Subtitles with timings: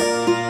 [0.00, 0.47] o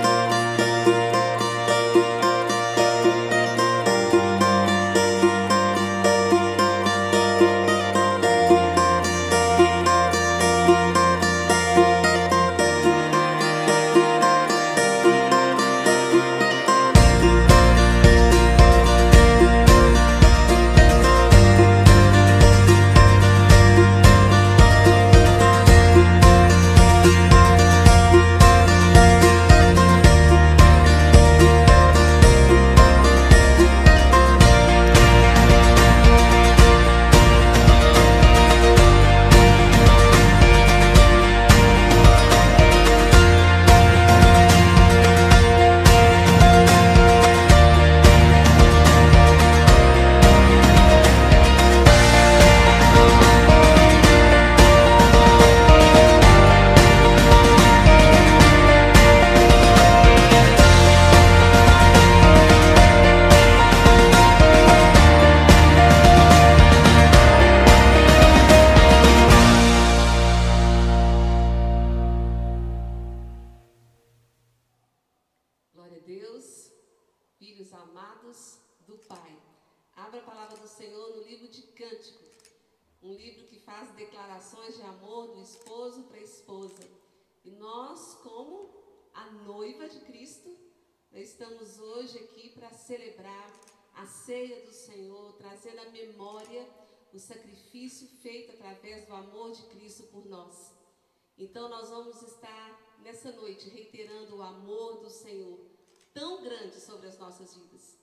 [106.69, 107.99] grande sobre as nossas vidas.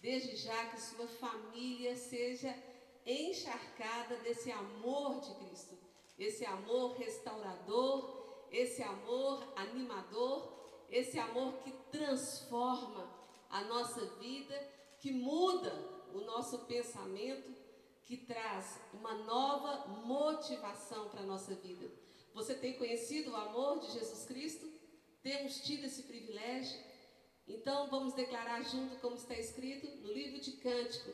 [0.00, 2.54] Desde já que sua família seja
[3.06, 5.78] encharcada desse amor de Cristo,
[6.18, 10.52] esse amor restaurador, esse amor animador,
[10.90, 13.08] esse amor que transforma
[13.50, 14.56] a nossa vida,
[14.98, 15.72] que muda
[16.12, 17.54] o nosso pensamento,
[18.04, 21.90] que traz uma nova motivação para a nossa vida.
[22.34, 24.66] Você tem conhecido o amor de Jesus Cristo?
[25.22, 26.87] Temos tido esse privilégio?
[27.48, 31.10] Então vamos declarar junto como está escrito no livro de Cântico.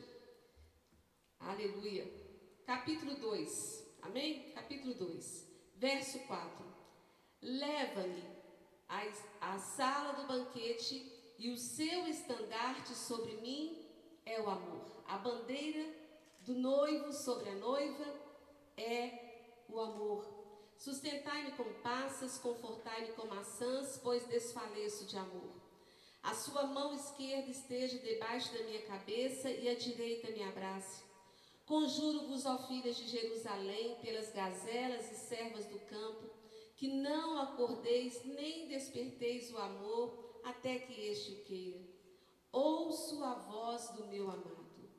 [1.39, 2.05] Aleluia.
[2.65, 3.97] Capítulo 2.
[4.01, 4.51] Amém?
[4.51, 5.47] Capítulo 2.
[5.77, 6.65] Verso 4.
[7.41, 8.23] Leva-me
[9.39, 11.09] à, sala do banquete
[11.39, 13.87] e o seu estandarte sobre mim
[14.25, 15.03] é o amor.
[15.07, 15.89] A bandeira
[16.41, 18.05] do noivo sobre a noiva
[18.75, 20.25] é o amor.
[20.77, 25.54] Sustentai-me com passas, confortai-me com maçãs, pois desfaleço de amor.
[26.25, 31.03] A sua mão esquerda esteja debaixo da minha cabeça e a direita me abrace.
[31.67, 36.27] Conjuro-vos, ó filhas de Jerusalém, pelas gazelas e servas do campo,
[36.75, 41.79] que não acordeis nem desperteis o amor até que este o queira.
[42.51, 44.89] Ouço a voz do meu amado.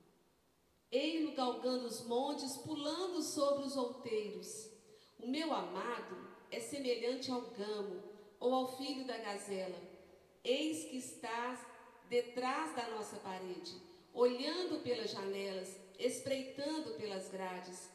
[0.92, 4.70] Ei-lo galgando os montes, pulando sobre os outeiros.
[5.18, 6.16] O meu amado
[6.52, 8.00] é semelhante ao gamo
[8.38, 9.85] ou ao filho da gazela.
[10.46, 11.58] Eis que estás
[12.08, 13.82] detrás da nossa parede,
[14.14, 17.90] olhando pelas janelas, espreitando pelas grades.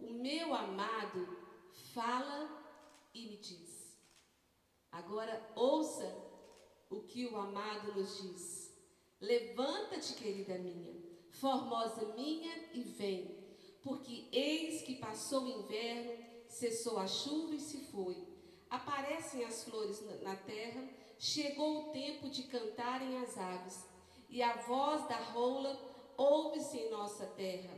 [0.00, 1.38] O meu amado
[1.94, 2.50] fala
[3.14, 3.96] e me diz.
[4.90, 6.12] Agora ouça
[6.90, 8.74] o que o amado nos diz.
[9.20, 13.36] Levanta-te, querida minha Formosa minha, e vem,
[13.80, 16.12] porque eis que passou o inverno,
[16.46, 18.16] cessou a chuva e se foi.
[18.68, 20.88] Aparecem as flores na terra,
[21.22, 23.86] chegou o tempo de cantarem as aves,
[24.28, 25.78] e a voz da rola
[26.16, 27.72] ouve-se em nossa terra.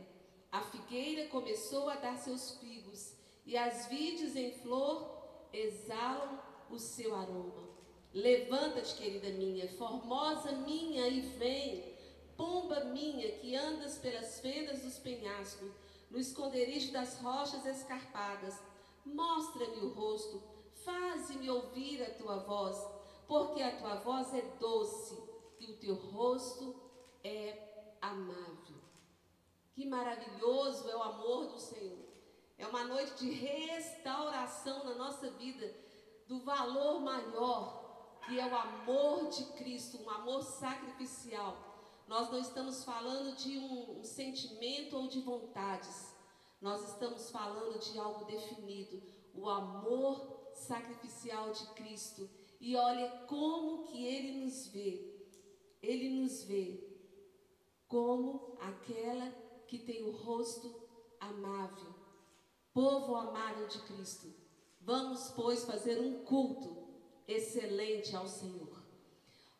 [0.51, 3.13] A figueira começou a dar seus figos,
[3.45, 5.05] e as vides em flor
[5.53, 6.41] exalam
[6.71, 7.69] o seu aroma.
[8.11, 11.95] Levanta-te, querida minha, formosa minha, e vem
[12.35, 15.71] Pomba minha que andas pelas fendas dos penhascos,
[16.09, 18.59] no esconderijo das rochas escarpadas,
[19.05, 20.41] mostra-me o rosto,
[20.83, 22.94] faze-me ouvir a tua voz,
[23.27, 25.21] porque a tua voz é doce
[25.59, 26.75] e o teu rosto
[27.23, 28.75] é amável.
[29.73, 32.05] Que maravilhoso é o amor do Senhor.
[32.57, 35.75] É uma noite de restauração na nossa vida
[36.27, 41.75] do valor maior, que é o amor de Cristo, um amor sacrificial
[42.07, 46.13] nós não estamos falando de um, um sentimento ou de vontades.
[46.61, 49.01] Nós estamos falando de algo definido,
[49.33, 52.29] o amor sacrificial de Cristo.
[52.59, 55.13] E olha como que ele nos vê.
[55.81, 56.83] Ele nos vê
[57.87, 59.31] como aquela
[59.67, 60.83] que tem o rosto
[61.19, 61.93] amável.
[62.73, 64.33] Povo amado de Cristo,
[64.81, 66.85] vamos, pois, fazer um culto
[67.27, 68.83] excelente ao Senhor.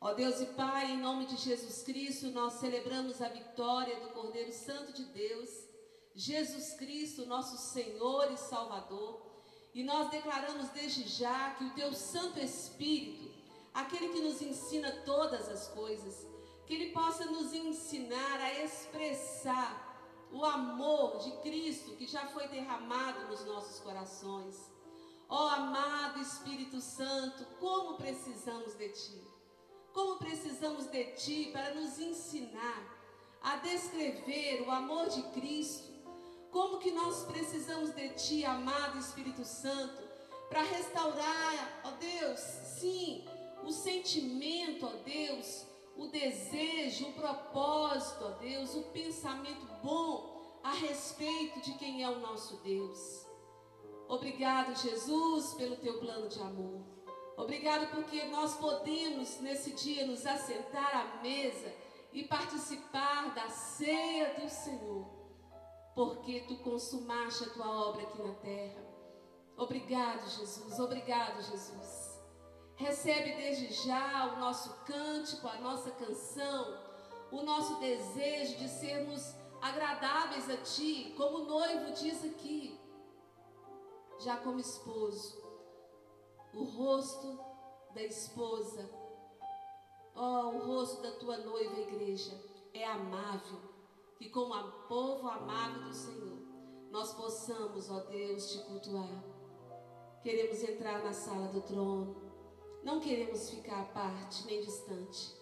[0.01, 4.51] Ó Deus e Pai, em nome de Jesus Cristo, nós celebramos a vitória do Cordeiro
[4.51, 5.50] Santo de Deus,
[6.13, 9.25] Jesus Cristo, nosso Senhor e Salvador,
[9.75, 13.30] e nós declaramos desde já que o Teu Santo Espírito,
[13.74, 16.25] aquele que nos ensina todas as coisas,
[16.66, 19.86] que Ele possa nos ensinar a expressar
[20.31, 24.56] o amor de Cristo que já foi derramado nos nossos corações.
[25.27, 29.28] Ó oh, amado Espírito Santo, como precisamos de Ti.
[29.92, 32.81] Como precisamos de Ti para nos ensinar
[33.42, 35.94] a descrever o amor de Cristo.
[36.56, 40.02] Como que nós precisamos de Ti, amado Espírito Santo,
[40.48, 42.40] para restaurar, ó Deus,
[42.80, 43.25] sim,
[43.62, 45.66] o sentimento, ó Deus,
[45.98, 52.19] o desejo, o propósito, ó Deus, o pensamento bom a respeito de quem é o
[52.19, 53.28] nosso Deus.
[54.07, 56.86] Obrigado, Jesus, pelo teu plano de amor.
[57.36, 61.75] Obrigado porque nós podemos nesse dia nos assentar à mesa
[62.13, 65.14] e participar da ceia do Senhor,
[65.95, 68.86] porque tu consumaste a tua obra aqui na terra.
[69.57, 70.77] Obrigado, Jesus.
[70.77, 72.21] Obrigado, Jesus.
[72.75, 76.77] Recebe desde já o nosso cântico, a nossa canção,
[77.31, 82.77] o nosso desejo de sermos agradáveis a Ti, como o noivo diz aqui,
[84.19, 85.42] já como esposo.
[86.53, 87.39] O rosto
[87.94, 88.89] da esposa,
[90.13, 92.38] ó, oh, o rosto da tua noiva, igreja,
[92.74, 93.75] é amável,
[94.17, 96.39] que como a povo amável do Senhor,
[96.91, 99.23] nós possamos, ó Deus, te cultuar.
[100.23, 102.25] Queremos entrar na sala do trono
[102.85, 105.35] não queremos ficar à parte nem distante.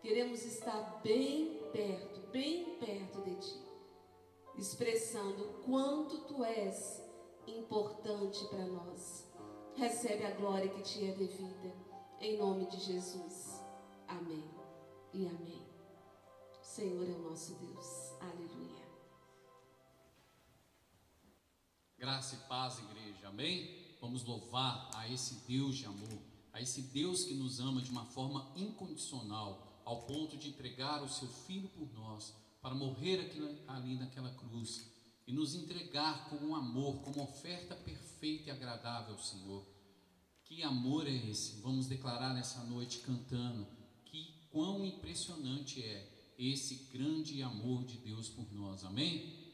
[0.00, 3.60] Queremos estar bem perto, bem perto de Ti,
[4.56, 7.02] expressando quanto Tu és
[7.44, 9.28] importante para nós.
[9.74, 11.74] Recebe a glória que te é devida,
[12.20, 13.64] em nome de Jesus.
[14.06, 14.48] Amém
[15.12, 15.65] e amém.
[16.76, 17.86] Senhor é o nosso Deus.
[18.20, 18.86] Aleluia.
[21.96, 23.28] Graça e paz, igreja.
[23.28, 23.96] Amém?
[23.98, 28.06] Vamos louvar a esse Deus de amor a esse Deus que nos ama de uma
[28.06, 33.38] forma incondicional, ao ponto de entregar o seu Filho por nós, para morrer aqui,
[33.68, 34.90] ali naquela cruz
[35.26, 39.66] e nos entregar como um amor, como oferta perfeita e agradável ao Senhor.
[40.44, 41.60] Que amor é esse?
[41.60, 43.66] Vamos declarar nessa noite cantando
[44.06, 48.84] que quão impressionante é esse grande amor de Deus por nós.
[48.84, 49.45] Amém?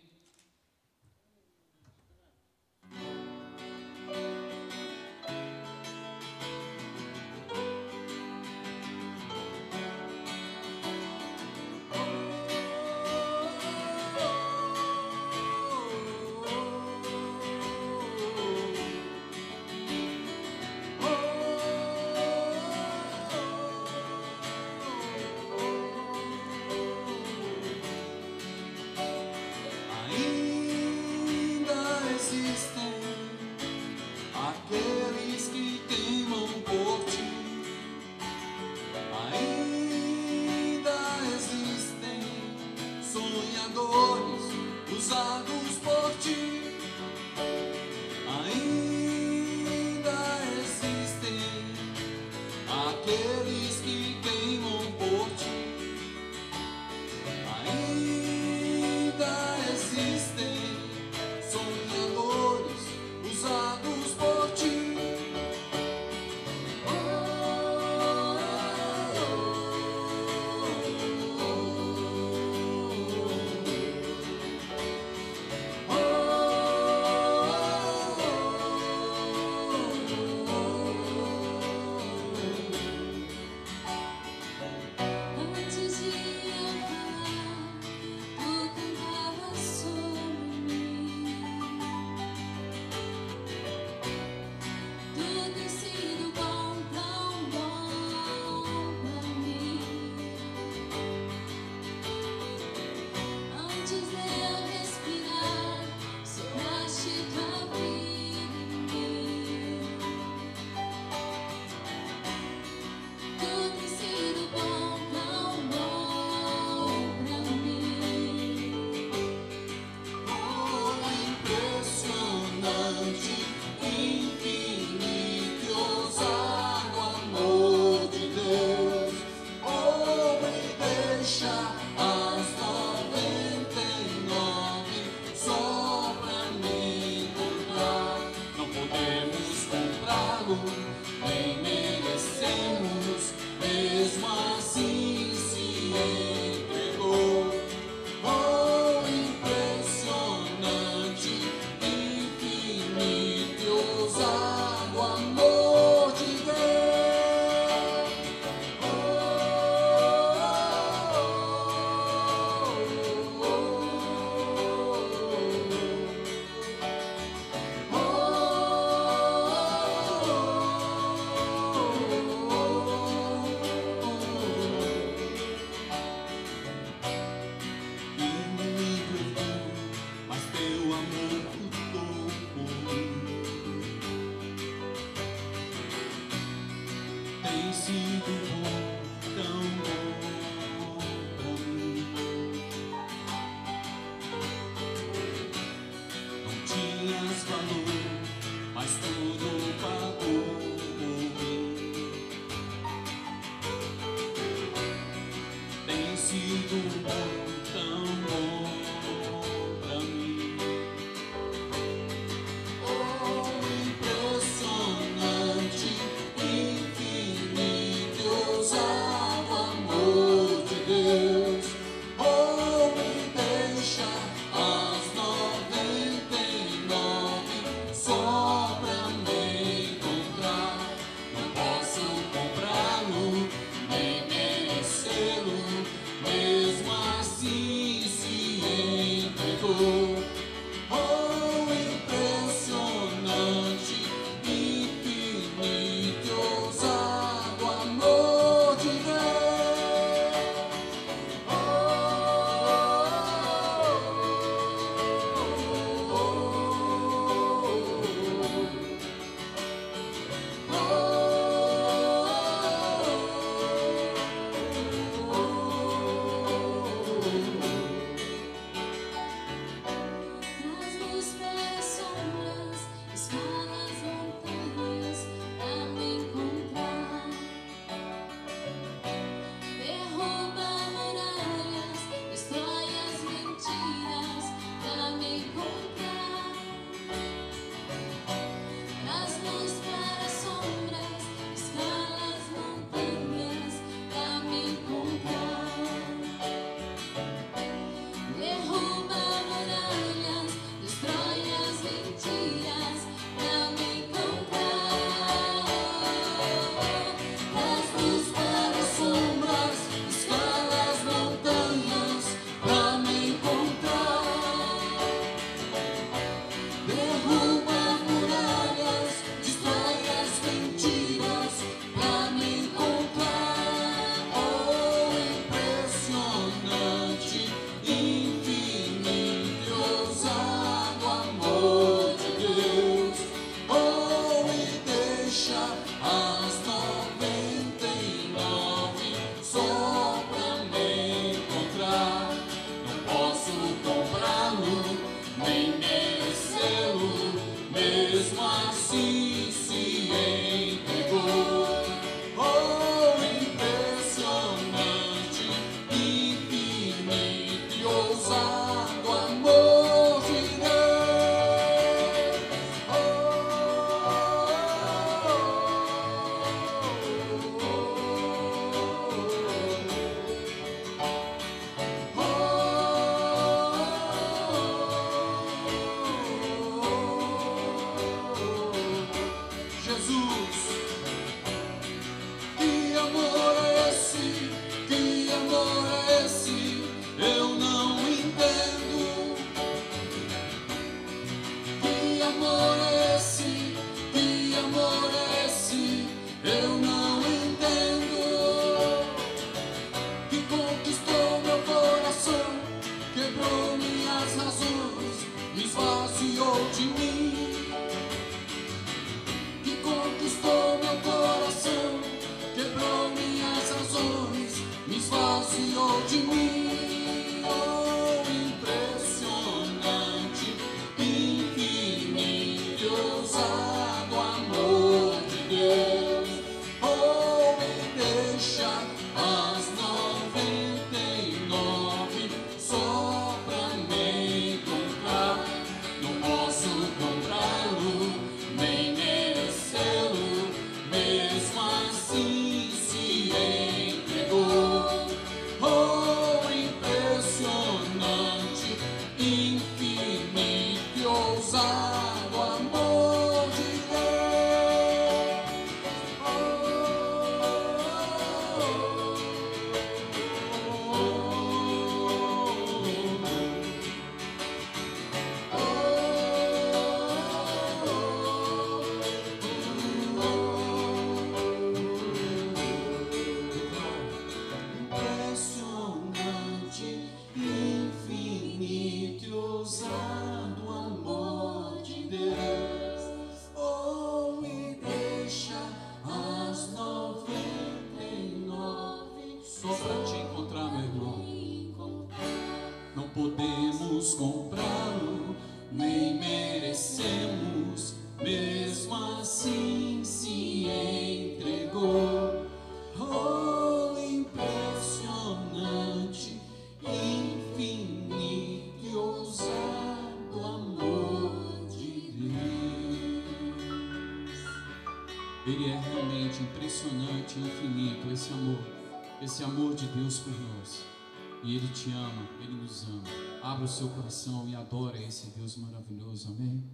[521.63, 523.05] Ele te ama, Ele nos ama.
[523.41, 526.33] Abra o seu coração e adora esse Deus maravilhoso.
[526.33, 526.69] Amém.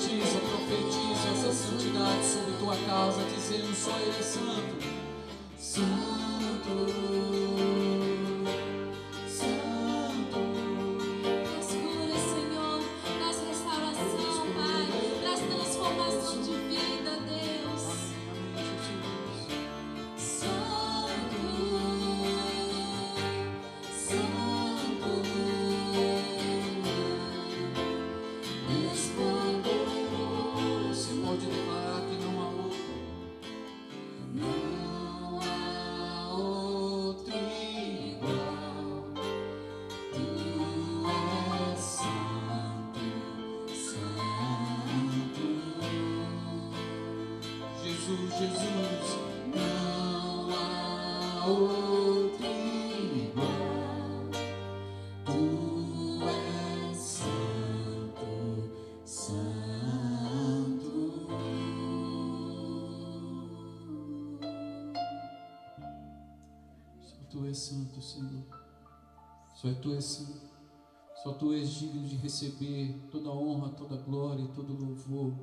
[0.00, 4.22] Profetiza, profetiza essa santidade sobre tua casa, dizendo: só Ele é.
[4.22, 4.49] Santo.
[68.10, 68.44] Senhor.
[69.54, 70.26] Só Tu és.
[71.22, 75.34] Só Tu és digno de receber toda a honra, toda a glória e todo louvor,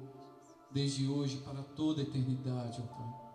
[0.72, 3.28] desde hoje para toda a eternidade, ó Pai.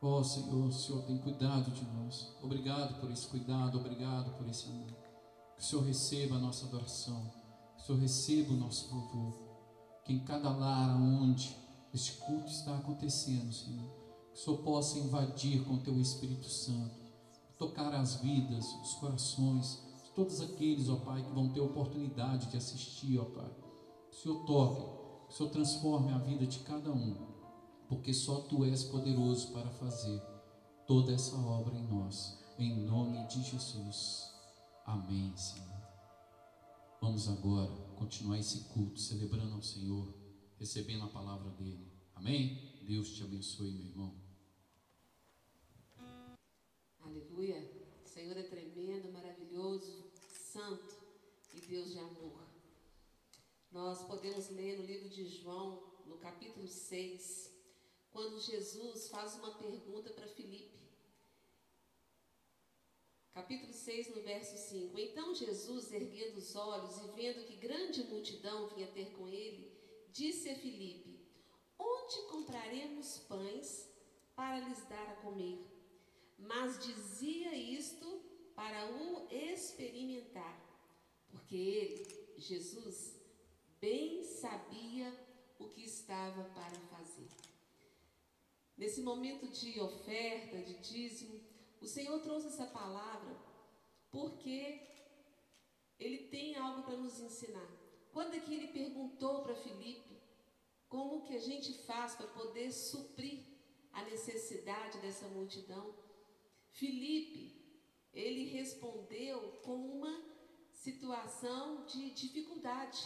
[0.00, 2.34] Ó Senhor, o Senhor tem cuidado de nós.
[2.42, 4.92] Obrigado por esse cuidado, obrigado por esse amor.
[5.56, 7.30] Que o Senhor receba a nossa adoração,
[7.76, 9.34] que o Senhor receba o nosso louvor.
[10.04, 11.56] Que em cada lar onde
[11.92, 13.90] este culto está acontecendo, Senhor,
[14.32, 17.07] que o Senhor possa invadir com o Teu Espírito Santo
[17.58, 22.56] tocar as vidas, os corações de todos aqueles, ó Pai, que vão ter oportunidade de
[22.56, 23.50] assistir, ó Pai.
[24.10, 24.82] Que o Senhor toque,
[25.26, 27.16] que o Senhor transforme a vida de cada um,
[27.88, 30.22] porque só Tu és poderoso para fazer
[30.86, 34.32] toda essa obra em nós, em nome de Jesus.
[34.86, 35.68] Amém, Senhor.
[37.00, 40.14] Vamos agora continuar esse culto, celebrando ao Senhor,
[40.58, 41.92] recebendo a palavra dEle.
[42.14, 42.82] Amém?
[42.82, 44.27] Deus te abençoe, meu irmão.
[47.08, 47.58] Aleluia.
[48.04, 50.94] O Senhor é tremendo, maravilhoso, santo
[51.54, 52.46] e Deus de amor.
[53.72, 57.50] Nós podemos ler no livro de João, no capítulo 6,
[58.10, 60.78] quando Jesus faz uma pergunta para Filipe.
[63.32, 64.98] Capítulo 6, no verso 5.
[64.98, 69.72] Então Jesus, erguendo os olhos e vendo que grande multidão vinha ter com ele,
[70.12, 71.26] disse a Filipe:
[71.78, 73.88] Onde compraremos pães
[74.36, 75.77] para lhes dar a comer?
[76.38, 78.22] Mas dizia isto
[78.54, 80.58] para o experimentar,
[81.28, 83.14] porque ele, Jesus,
[83.80, 85.12] bem sabia
[85.58, 87.28] o que estava para fazer.
[88.76, 91.40] Nesse momento de oferta, de dízimo,
[91.80, 93.36] o Senhor trouxe essa palavra
[94.10, 94.80] porque
[95.98, 97.68] ele tem algo para nos ensinar.
[98.12, 100.16] Quando é que ele perguntou para Filipe
[100.88, 103.44] como que a gente faz para poder suprir
[103.92, 105.94] a necessidade dessa multidão,
[106.78, 107.60] Filipe,
[108.12, 110.22] ele respondeu com uma
[110.72, 113.02] situação de dificuldade.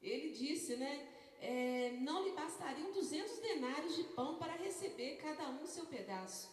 [0.00, 1.16] Ele disse, né?
[1.42, 6.50] É, não lhe bastariam 200 denários de pão para receber cada um seu pedaço.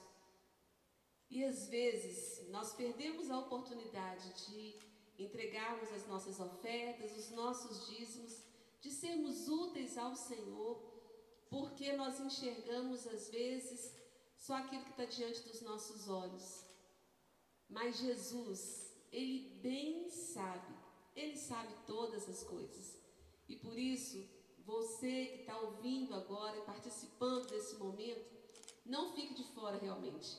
[1.30, 4.80] E às vezes nós perdemos a oportunidade de
[5.20, 8.46] entregarmos as nossas ofertas, os nossos dízimos,
[8.80, 10.82] de sermos úteis ao Senhor,
[11.50, 13.94] porque nós enxergamos às vezes
[14.48, 16.64] só aquilo que está diante dos nossos olhos.
[17.68, 20.74] Mas Jesus, Ele bem sabe,
[21.14, 22.98] Ele sabe todas as coisas.
[23.50, 24.26] E por isso,
[24.66, 28.26] você que está ouvindo agora e participando desse momento,
[28.86, 30.38] não fique de fora realmente.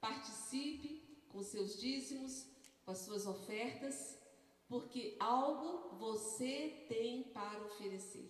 [0.00, 2.48] Participe com seus dízimos,
[2.84, 4.18] com as suas ofertas,
[4.66, 8.28] porque algo você tem para oferecer.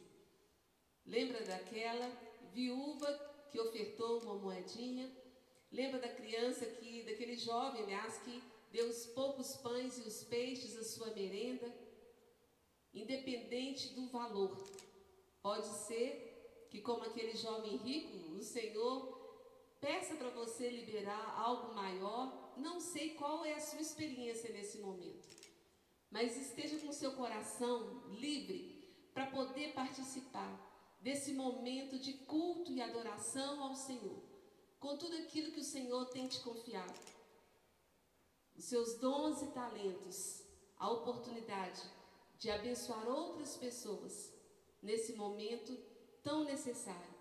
[1.07, 2.11] Lembra daquela
[2.53, 5.09] viúva que ofertou uma moedinha.
[5.71, 10.77] Lembra da criança que, daquele jovem, aliás, que deu os poucos pães e os peixes
[10.77, 11.73] à sua merenda?
[12.93, 14.61] Independente do valor.
[15.41, 18.97] Pode ser que, como aquele jovem rico, o Senhor
[19.81, 22.55] peça para você liberar algo maior.
[22.57, 25.29] Não sei qual é a sua experiência nesse momento,
[26.11, 28.59] mas esteja com seu coração livre
[29.13, 30.74] para poder participar
[31.05, 34.23] desse momento de culto e adoração ao Senhor,
[34.81, 36.99] com tudo aquilo que o Senhor tem te confiado.
[38.57, 40.43] Os seus dons e talentos,
[40.79, 41.83] a oportunidade
[42.39, 44.33] de abençoar outras pessoas
[44.83, 45.77] nesse momento
[46.23, 47.15] tão necessário.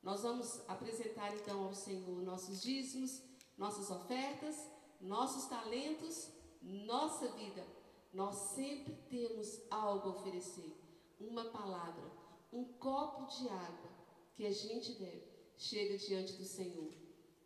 [0.00, 3.20] Nós vamos apresentar então ao Senhor nossos dízimos,
[3.56, 4.54] nossas ofertas,
[5.00, 6.30] nossos talentos,
[6.62, 7.66] nossa vida,
[8.12, 10.72] nós sempre temos algo a oferecer.
[11.18, 12.17] Uma palavra,
[12.52, 13.90] um copo de água
[14.34, 16.92] que a gente deve, chega diante do Senhor.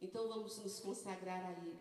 [0.01, 1.79] Então vamos nos consagrar a Ele.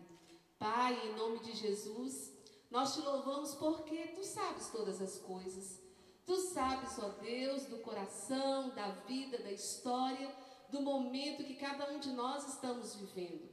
[0.58, 2.32] Pai, em nome de Jesus,
[2.70, 5.80] nós te louvamos porque tu sabes todas as coisas.
[6.24, 10.34] Tu sabes, ó Deus, do coração, da vida, da história,
[10.70, 13.50] do momento que cada um de nós estamos vivendo.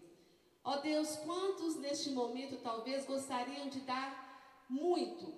[0.63, 5.34] Ó Deus, quantos neste momento talvez gostariam de dar muito,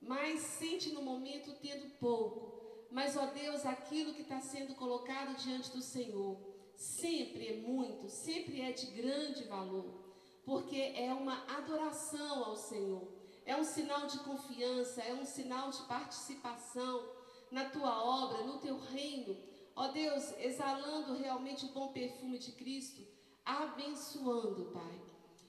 [0.00, 2.55] mas sente no momento tendo pouco.
[2.96, 6.34] Mas, ó Deus, aquilo que está sendo colocado diante do Senhor
[6.74, 10.14] sempre é muito, sempre é de grande valor,
[10.46, 13.06] porque é uma adoração ao Senhor,
[13.44, 17.06] é um sinal de confiança, é um sinal de participação
[17.50, 19.36] na tua obra, no teu reino.
[19.74, 23.06] Ó Deus, exalando realmente o bom perfume de Cristo,
[23.44, 25.02] abençoando, Pai.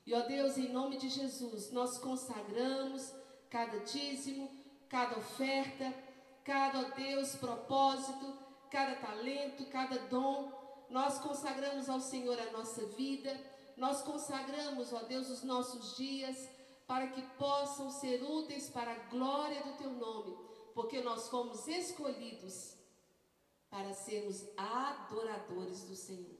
[0.06, 3.10] E ó Deus, em nome de Jesus, nós consagramos
[3.50, 4.52] cada dízimo,
[4.90, 6.07] cada oferta,
[6.48, 8.34] cada, ó Deus, propósito,
[8.72, 10.50] cada talento, cada dom.
[10.90, 13.38] Nós consagramos ao Senhor a nossa vida,
[13.76, 16.50] nós consagramos, ó Deus, os nossos dias,
[16.88, 20.38] para que possam ser úteis para a glória do Teu nome,
[20.74, 22.78] porque nós fomos escolhidos
[23.70, 26.38] para sermos adoradores do Senhor.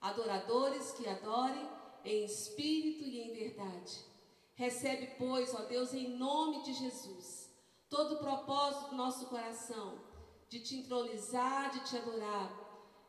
[0.00, 1.68] Adoradores que adorem
[2.04, 4.04] em espírito e em verdade.
[4.54, 7.47] Recebe, pois, ó Deus, em nome de Jesus
[7.88, 9.98] todo o propósito do nosso coração
[10.48, 12.50] de te entronizar, de te adorar.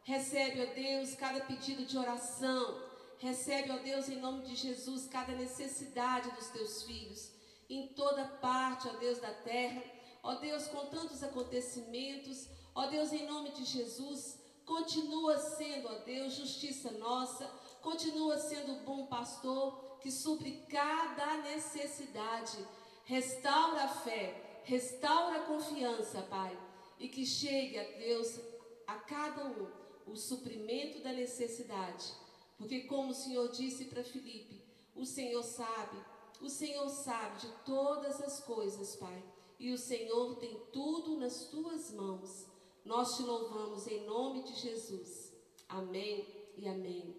[0.03, 2.81] Recebe, ó Deus, cada pedido de oração.
[3.17, 7.31] Recebe, ó Deus, em nome de Jesus, cada necessidade dos teus filhos,
[7.69, 9.83] em toda parte, ó Deus da terra.
[10.21, 16.33] Ó Deus, com tantos acontecimentos, ó Deus, em nome de Jesus, continua sendo, ó Deus,
[16.33, 17.45] justiça nossa,
[17.81, 22.57] continua sendo o bom pastor que supre cada necessidade.
[23.05, 26.55] Restaura a fé, Restaura a confiança, Pai,
[26.99, 28.39] e que chegue a Deus
[28.85, 29.67] a cada um
[30.05, 32.13] o suprimento da necessidade.
[32.55, 34.63] Porque como o Senhor disse para Filipe,
[34.95, 35.97] o Senhor sabe,
[36.39, 39.23] o Senhor sabe de todas as coisas, Pai.
[39.57, 42.45] E o Senhor tem tudo nas tuas mãos.
[42.85, 45.33] Nós te louvamos em nome de Jesus.
[45.67, 47.15] Amém e amém.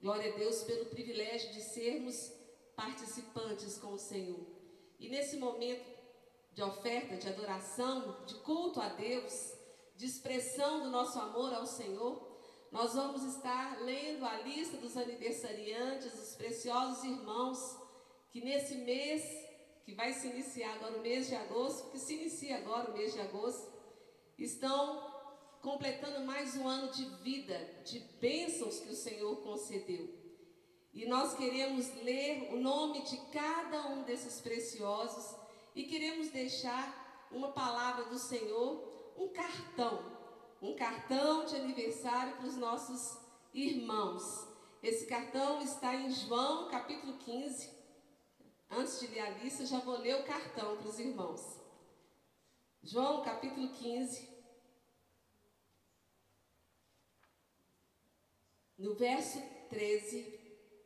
[0.00, 2.32] Glória a Deus pelo privilégio de sermos
[2.74, 4.46] participantes com o Senhor.
[4.98, 5.95] E nesse momento
[6.56, 9.52] de oferta, de adoração, de culto a Deus,
[9.94, 12.34] de expressão do nosso amor ao Senhor,
[12.72, 17.58] nós vamos estar lendo a lista dos aniversariantes, os preciosos irmãos,
[18.30, 19.22] que nesse mês,
[19.84, 23.12] que vai se iniciar agora o mês de agosto, que se inicia agora o mês
[23.12, 23.70] de agosto,
[24.38, 25.14] estão
[25.60, 30.08] completando mais um ano de vida, de bênçãos que o Senhor concedeu.
[30.94, 35.35] E nós queremos ler o nome de cada um desses preciosos
[35.76, 40.10] e queremos deixar uma palavra do Senhor, um cartão,
[40.62, 43.18] um cartão de aniversário para os nossos
[43.52, 44.48] irmãos.
[44.82, 47.76] Esse cartão está em João capítulo 15.
[48.70, 51.60] Antes de ler a lista, já vou ler o cartão para os irmãos.
[52.82, 54.34] João capítulo 15.
[58.78, 60.40] No verso 13,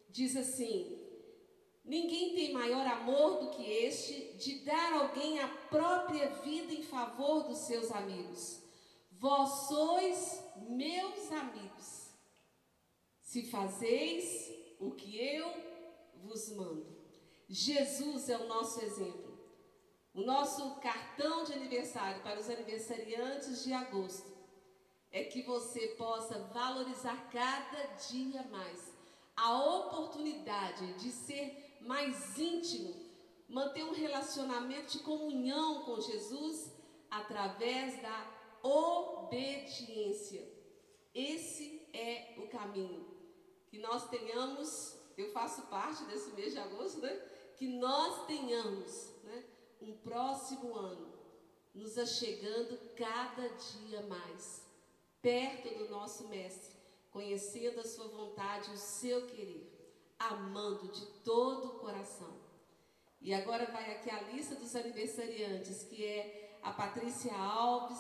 [0.09, 1.00] diz assim:
[1.85, 7.45] Ninguém tem maior amor do que este de dar alguém a própria vida em favor
[7.45, 8.63] dos seus amigos.
[9.13, 12.11] Vós sois meus amigos,
[13.21, 15.53] se fazeis o que eu
[16.23, 16.87] vos mando.
[17.49, 19.39] Jesus é o nosso exemplo.
[20.15, 24.31] O nosso cartão de aniversário para os aniversariantes de agosto
[25.11, 28.93] é que você possa valorizar cada dia mais
[29.37, 32.95] a oportunidade de ser mais íntimo,
[33.49, 36.73] manter um relacionamento de comunhão com Jesus
[37.11, 38.31] através da
[38.63, 40.49] obediência.
[41.15, 43.09] Esse é o caminho.
[43.69, 47.13] Que nós tenhamos, eu faço parte desse mês de agosto, né?
[47.57, 49.45] Que nós tenhamos né?
[49.81, 51.13] um próximo ano
[51.75, 54.69] nos achegando cada dia mais
[55.23, 56.75] perto do nosso Mestre,
[57.11, 59.70] conhecendo a sua vontade, o seu querer
[60.21, 62.39] amando de todo o coração.
[63.21, 67.99] E agora vai aqui a lista dos aniversariantes, que é a Patrícia Alves,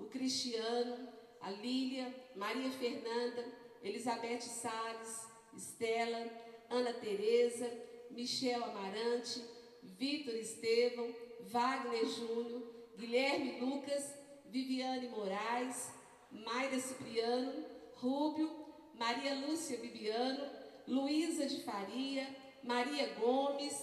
[0.00, 1.08] o Cristiano,
[1.40, 3.44] a Lília, Maria Fernanda,
[3.82, 6.26] Elizabeth Salles, Estela,
[6.70, 7.70] Ana Tereza,
[8.10, 9.42] Michel Amarante,
[9.82, 12.62] Vitor Estevão, Wagner Júnior,
[12.96, 14.14] Guilherme Lucas,
[14.46, 15.92] Viviane Moraes,
[16.30, 18.50] Maida Cipriano, Rúbio,
[18.94, 20.57] Maria Lúcia Bibiano,
[20.88, 22.26] Luísa de Faria,
[22.62, 23.76] Maria Gomes,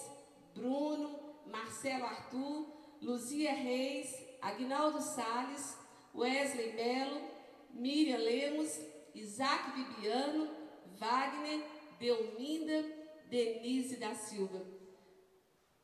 [0.56, 2.66] Bruno, Marcelo Arthur,
[3.00, 5.78] Luzia Reis, Agnaldo Sales,
[6.16, 7.22] Wesley Melo,
[7.70, 8.80] Miriam Lemos,
[9.14, 10.50] Isaac Bibiano,
[10.98, 11.64] Wagner,
[12.00, 12.84] Delminda,
[13.30, 14.66] Denise da Silva.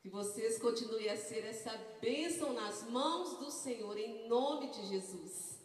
[0.02, 5.60] Que vocês continuem a ser essa bênção nas mãos do Senhor, em nome de Jesus.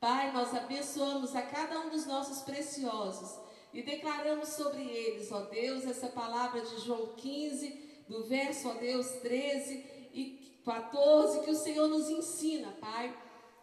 [0.00, 3.43] Pai, nós abençoamos a cada um dos nossos preciosos
[3.74, 9.06] e declaramos sobre eles, ó Deus, essa palavra de João 15, do verso, ó Deus,
[9.20, 9.74] 13
[10.14, 13.12] e 14, que o Senhor nos ensina, Pai,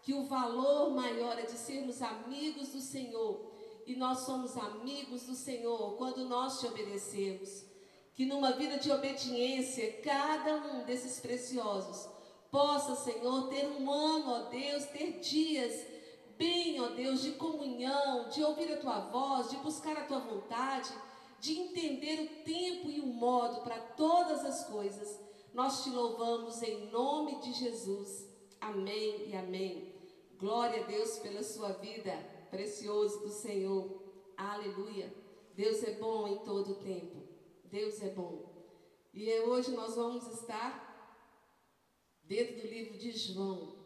[0.04, 3.52] que o valor maior é de sermos amigos do Senhor.
[3.88, 7.64] E nós somos amigos do Senhor quando nós te obedecemos.
[8.14, 12.10] Que numa vida de obediência, cada um desses preciosos
[12.52, 15.91] possa, Senhor, ter um ano, ó Deus, ter dias
[16.42, 20.92] bem, ó Deus, de comunhão, de ouvir a tua voz, de buscar a tua vontade,
[21.40, 25.20] de entender o tempo e o modo para todas as coisas.
[25.54, 28.28] Nós te louvamos em nome de Jesus.
[28.60, 29.94] Amém e amém.
[30.40, 32.12] Glória a Deus pela sua vida,
[32.50, 34.02] precioso do Senhor.
[34.36, 35.14] Aleluia.
[35.54, 37.22] Deus é bom em todo o tempo.
[37.66, 38.50] Deus é bom.
[39.14, 40.90] E hoje nós vamos estar
[42.24, 43.81] dentro do livro de João.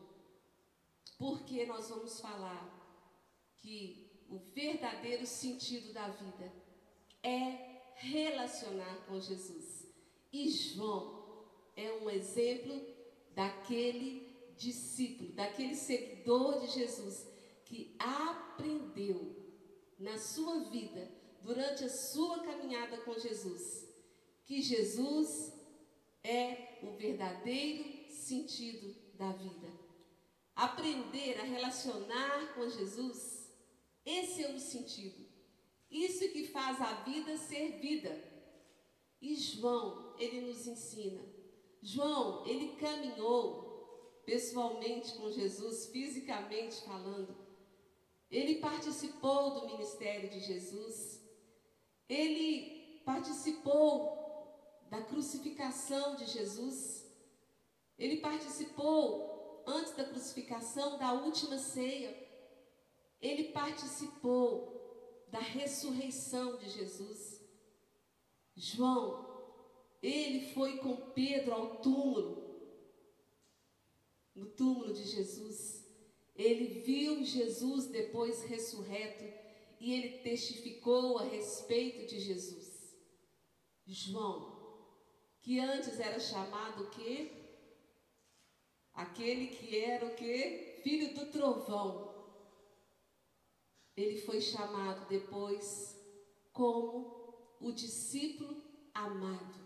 [1.17, 2.73] Porque nós vamos falar
[3.57, 6.51] que o verdadeiro sentido da vida
[7.23, 9.87] é relacionar com Jesus.
[10.31, 12.81] E João é um exemplo
[13.33, 17.27] daquele discípulo, daquele seguidor de Jesus
[17.65, 19.35] que aprendeu
[19.97, 23.87] na sua vida, durante a sua caminhada com Jesus,
[24.45, 25.53] que Jesus
[26.23, 29.84] é o verdadeiro sentido da vida.
[30.55, 33.51] Aprender a relacionar com Jesus,
[34.05, 35.25] esse é o sentido.
[35.91, 38.23] Isso que faz a vida ser vida.
[39.21, 41.21] E João, ele nos ensina.
[41.81, 47.35] João, ele caminhou pessoalmente com Jesus, fisicamente falando.
[48.29, 51.21] Ele participou do ministério de Jesus.
[52.09, 54.15] Ele participou
[54.89, 57.05] da crucificação de Jesus.
[57.97, 59.34] Ele participou,
[59.67, 62.15] antes da crucificação, da última ceia.
[63.21, 67.41] Ele participou da ressurreição de Jesus.
[68.55, 69.25] João,
[70.01, 72.45] ele foi com Pedro ao túmulo
[74.35, 75.85] no túmulo de Jesus.
[76.35, 79.23] Ele viu Jesus depois ressurreto
[79.79, 82.95] e ele testificou a respeito de Jesus.
[83.87, 84.53] João,
[85.41, 87.44] que antes era chamado o quê?
[88.95, 90.79] Aquele que era o quê?
[90.81, 92.13] Filho do trovão.
[93.95, 95.95] Ele foi chamado depois
[96.51, 99.65] como o discípulo amado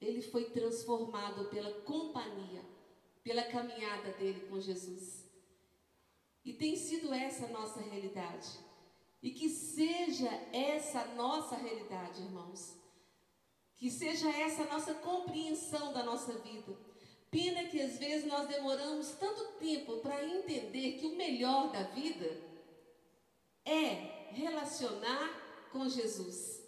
[0.00, 2.64] ele foi transformado pela companhia,
[3.22, 5.28] pela caminhada dele com Jesus.
[6.42, 8.48] E tem sido essa a nossa realidade.
[9.22, 12.74] E que seja essa a nossa realidade, irmãos.
[13.76, 16.74] Que seja essa a nossa compreensão da nossa vida.
[17.30, 22.28] Pena que às vezes nós demoramos tanto tempo para entender que o melhor da vida
[23.64, 26.60] é relacionar com Jesus.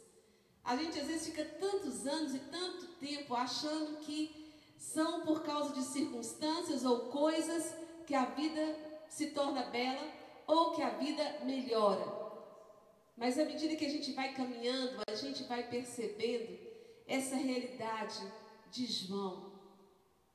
[0.63, 5.75] A gente às vezes fica tantos anos e tanto tempo achando que são por causa
[5.75, 7.75] de circunstâncias ou coisas
[8.07, 8.77] que a vida
[9.09, 10.13] se torna bela
[10.47, 12.23] ou que a vida melhora.
[13.17, 16.59] Mas à medida que a gente vai caminhando, a gente vai percebendo
[17.07, 18.21] essa realidade
[18.71, 19.52] de João,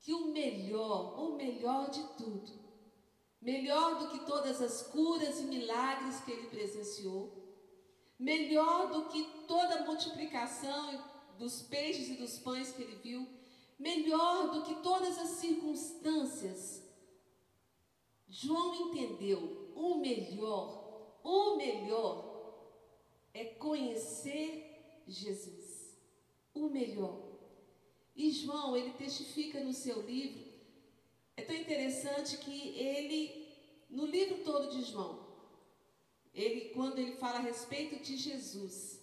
[0.02, 2.52] que o melhor, o melhor de tudo,
[3.42, 7.48] melhor do que todas as curas e milagres que ele presenciou,
[8.20, 11.04] melhor do que toda a multiplicação
[11.38, 13.28] dos peixes e dos pães que ele viu,
[13.78, 16.84] melhor do que todas as circunstâncias.
[18.28, 22.28] João entendeu o melhor, o melhor
[23.34, 25.96] é conhecer Jesus.
[26.54, 27.27] O melhor.
[28.18, 30.44] E João, ele testifica no seu livro,
[31.38, 33.48] é tão interessante que ele,
[33.92, 35.28] no livro todo de João,
[36.34, 39.00] ele, quando ele fala a respeito de Jesus,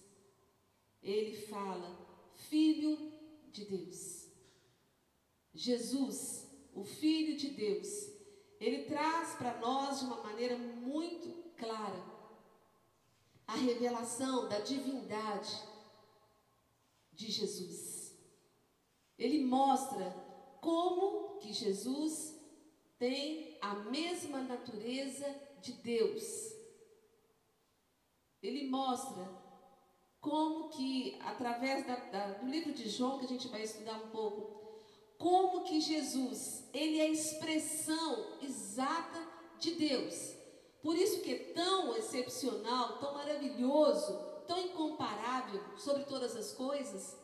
[1.01, 1.97] ele fala,
[2.49, 3.13] Filho
[3.53, 4.27] de Deus.
[5.53, 7.87] Jesus, o Filho de Deus,
[8.59, 12.03] ele traz para nós de uma maneira muito clara
[13.47, 15.57] a revelação da divindade
[17.13, 17.94] de Jesus.
[19.17, 20.11] Ele mostra
[20.61, 22.35] como que Jesus
[22.97, 25.27] tem a mesma natureza
[25.61, 26.55] de Deus
[28.47, 29.27] ele mostra
[30.21, 34.09] como que, através da, da, do livro de João, que a gente vai estudar um
[34.09, 34.83] pouco,
[35.17, 39.19] como que Jesus, ele é a expressão exata
[39.59, 40.15] de Deus.
[40.81, 44.13] Por isso que é tão excepcional, tão maravilhoso,
[44.47, 47.17] tão incomparável sobre todas as coisas,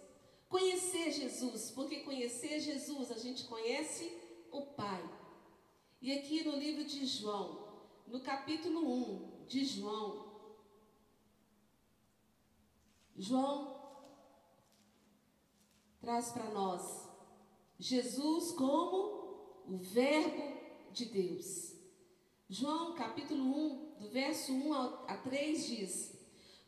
[0.51, 4.11] conhecer Jesus, porque conhecer Jesus a gente conhece
[4.51, 5.01] o Pai.
[6.01, 7.71] E aqui no livro de João,
[8.05, 10.29] no capítulo 1 de João,
[13.15, 13.79] João
[16.01, 17.07] traz para nós
[17.79, 20.59] Jesus como o Verbo
[20.91, 21.71] de Deus.
[22.49, 24.73] João capítulo 1, do verso 1
[25.07, 26.10] a 3 diz: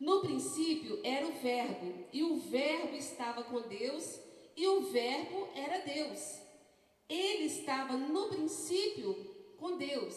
[0.03, 4.19] No princípio era o Verbo, e o Verbo estava com Deus,
[4.53, 6.41] e o Verbo era Deus.
[7.07, 9.13] Ele estava no princípio
[9.57, 10.13] com Deus.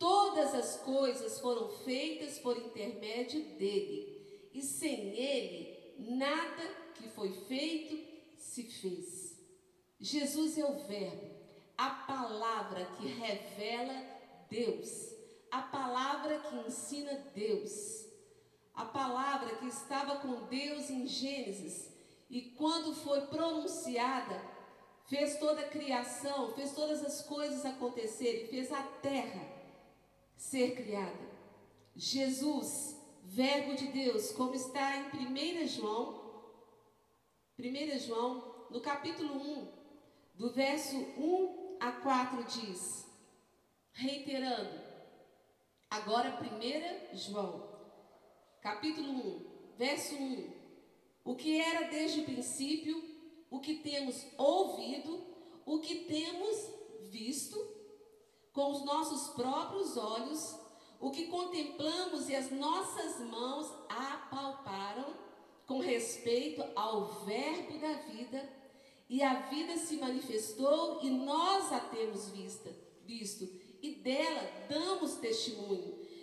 [0.00, 6.64] Todas as coisas foram feitas por intermédio dele, e sem ele, nada
[6.96, 7.96] que foi feito
[8.36, 9.38] se fez.
[10.00, 11.30] Jesus é o Verbo,
[11.78, 13.94] a palavra que revela
[14.50, 15.14] Deus,
[15.52, 18.10] a palavra que ensina Deus,
[18.74, 21.90] a palavra que estava com Deus em Gênesis
[22.30, 24.40] e quando foi pronunciada,
[25.04, 29.46] fez toda a criação, fez todas as coisas acontecerem, fez a terra
[30.34, 31.30] ser criada.
[31.94, 36.22] Jesus, Verbo de Deus, como está em 1 João,
[37.58, 39.72] 1 João, no capítulo 1,
[40.34, 43.06] do verso 1 a 4 diz,
[43.92, 44.80] reiterando,
[45.90, 47.71] agora 1 João,
[48.62, 50.52] capítulo 1, verso 1,
[51.24, 53.02] o que era desde o princípio,
[53.50, 55.20] o que temos ouvido,
[55.66, 56.70] o que temos
[57.10, 57.58] visto
[58.52, 60.56] com os nossos próprios olhos,
[61.00, 65.12] o que contemplamos e as nossas mãos apalparam
[65.66, 68.48] com respeito ao Verbo da vida,
[69.08, 72.72] e a vida se manifestou e nós a temos vista,
[73.04, 73.44] visto,
[73.82, 76.01] e dela damos testemunho,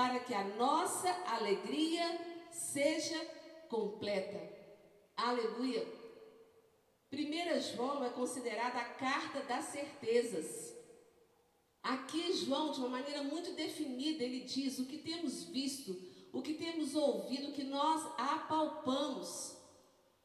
[0.00, 2.18] para que a nossa alegria
[2.50, 3.22] seja
[3.68, 4.40] completa.
[5.14, 5.86] Aleluia.
[7.12, 10.74] 1 João é considerada a carta das certezas.
[11.82, 15.94] Aqui, João, de uma maneira muito definida, ele diz o que temos visto,
[16.32, 19.54] o que temos ouvido, o que nós apalpamos.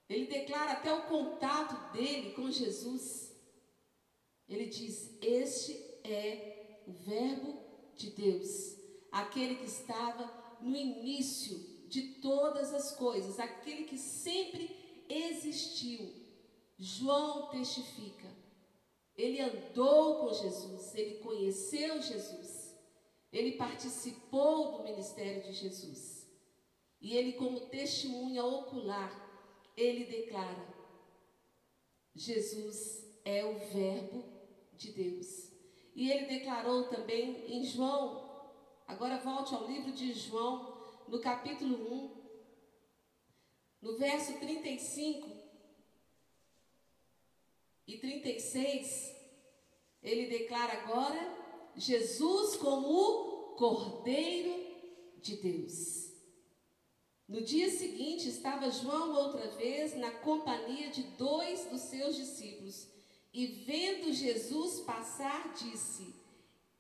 [0.08, 3.36] Ele declara até o contato dele com Jesus.
[4.48, 5.74] Ele diz: Este
[6.06, 7.60] é o Verbo
[7.98, 8.75] de Deus,
[9.16, 11.58] aquele que estava no início
[11.88, 14.76] de todas as coisas, aquele que sempre
[15.08, 16.26] existiu
[16.78, 18.28] João testifica.
[19.16, 22.76] Ele andou com Jesus, ele conheceu Jesus,
[23.32, 26.30] ele participou do ministério de Jesus.
[27.00, 29.14] E ele, como testemunha ocular,
[29.78, 30.68] ele declara:
[32.14, 34.26] Jesus é o Verbo
[34.74, 35.52] de Deus.
[35.96, 38.25] E ele declarou também em João,
[38.86, 40.76] agora volte ao livro de João,
[41.08, 42.26] no capítulo 1,
[43.82, 45.30] no verso 35,
[47.88, 49.16] e 36,
[50.02, 51.20] ele declara agora
[51.76, 54.66] Jesus como o Cordeiro
[55.22, 56.06] de Deus.
[57.28, 62.88] No dia seguinte, estava João outra vez na companhia de dois dos seus discípulos
[63.34, 66.14] e, vendo Jesus passar, disse: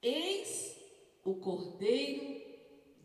[0.01, 0.75] Eis
[1.25, 2.41] o Cordeiro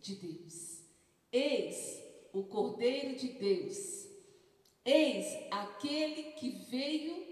[0.01, 0.85] de Deus.
[1.33, 2.01] Eis
[2.33, 4.07] o Cordeiro de Deus.
[4.85, 7.29] Eis aquele que veio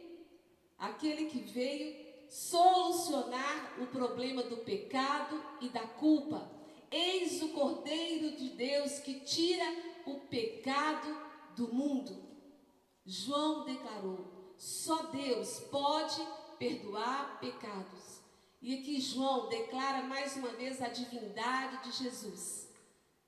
[0.79, 6.51] aquele que veio solucionar o problema do pecado e da culpa.
[6.91, 9.65] Eis o Cordeiro de Deus que tira
[10.07, 12.17] o pecado do mundo.
[13.05, 16.21] João declarou: só Deus pode
[16.59, 18.18] perdoar pecados.
[18.61, 22.69] E aqui João declara mais uma vez a divindade de Jesus,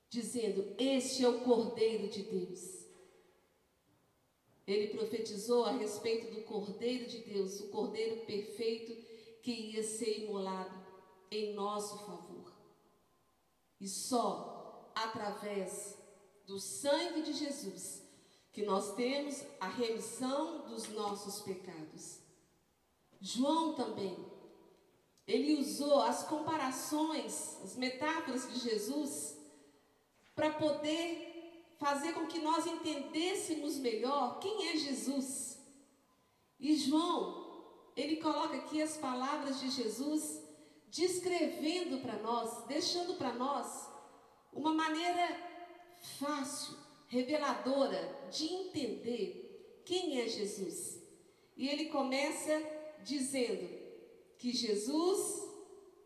[0.08, 2.80] dizendo: Este é o Cordeiro de Deus
[4.72, 8.94] ele profetizou a respeito do Cordeiro de Deus, o Cordeiro perfeito
[9.42, 10.78] que ia ser imolado
[11.30, 12.52] em nosso favor.
[13.80, 15.98] E só através
[16.46, 18.08] do sangue de Jesus
[18.52, 22.20] que nós temos a remissão dos nossos pecados.
[23.20, 24.29] João também.
[25.30, 29.38] Ele usou as comparações, as metáforas de Jesus
[30.34, 35.56] para poder fazer com que nós entendêssemos melhor quem é Jesus.
[36.58, 37.62] E João,
[37.96, 40.42] ele coloca aqui as palavras de Jesus
[40.88, 43.88] descrevendo para nós, deixando para nós
[44.52, 45.28] uma maneira
[46.18, 46.76] fácil,
[47.06, 51.00] reveladora de entender quem é Jesus.
[51.56, 52.60] E ele começa
[53.04, 53.79] dizendo
[54.40, 55.46] que Jesus,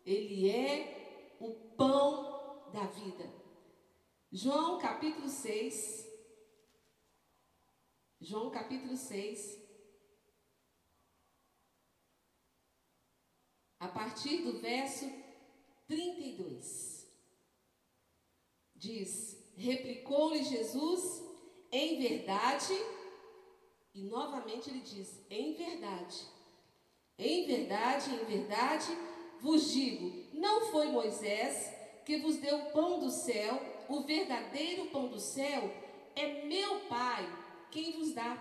[0.05, 3.33] ele é o pão da vida.
[4.33, 6.05] João capítulo 6.
[8.21, 9.63] João capítulo 6.
[13.79, 15.09] A partir do verso
[15.87, 17.09] 32.
[18.75, 21.23] Diz: Replicou-lhe Jesus,
[21.71, 22.75] em verdade,
[23.95, 26.35] e novamente ele diz: em verdade.
[27.19, 28.97] Em verdade, em verdade,
[29.41, 31.73] vos digo: não foi Moisés
[32.05, 35.71] que vos deu o pão do céu, o verdadeiro pão do céu
[36.17, 37.27] é meu Pai
[37.71, 38.39] quem vos dá.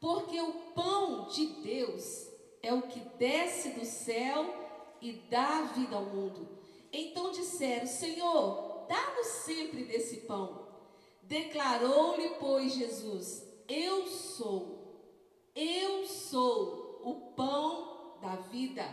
[0.00, 2.28] Porque o pão de Deus
[2.62, 4.52] é o que desce do céu
[5.00, 6.48] e dá vida ao mundo.
[6.92, 10.66] Então disseram: Senhor, dá-nos sempre desse pão.
[11.22, 17.91] Declarou-lhe, pois, Jesus: Eu sou, eu sou o pão
[18.22, 18.88] da vida.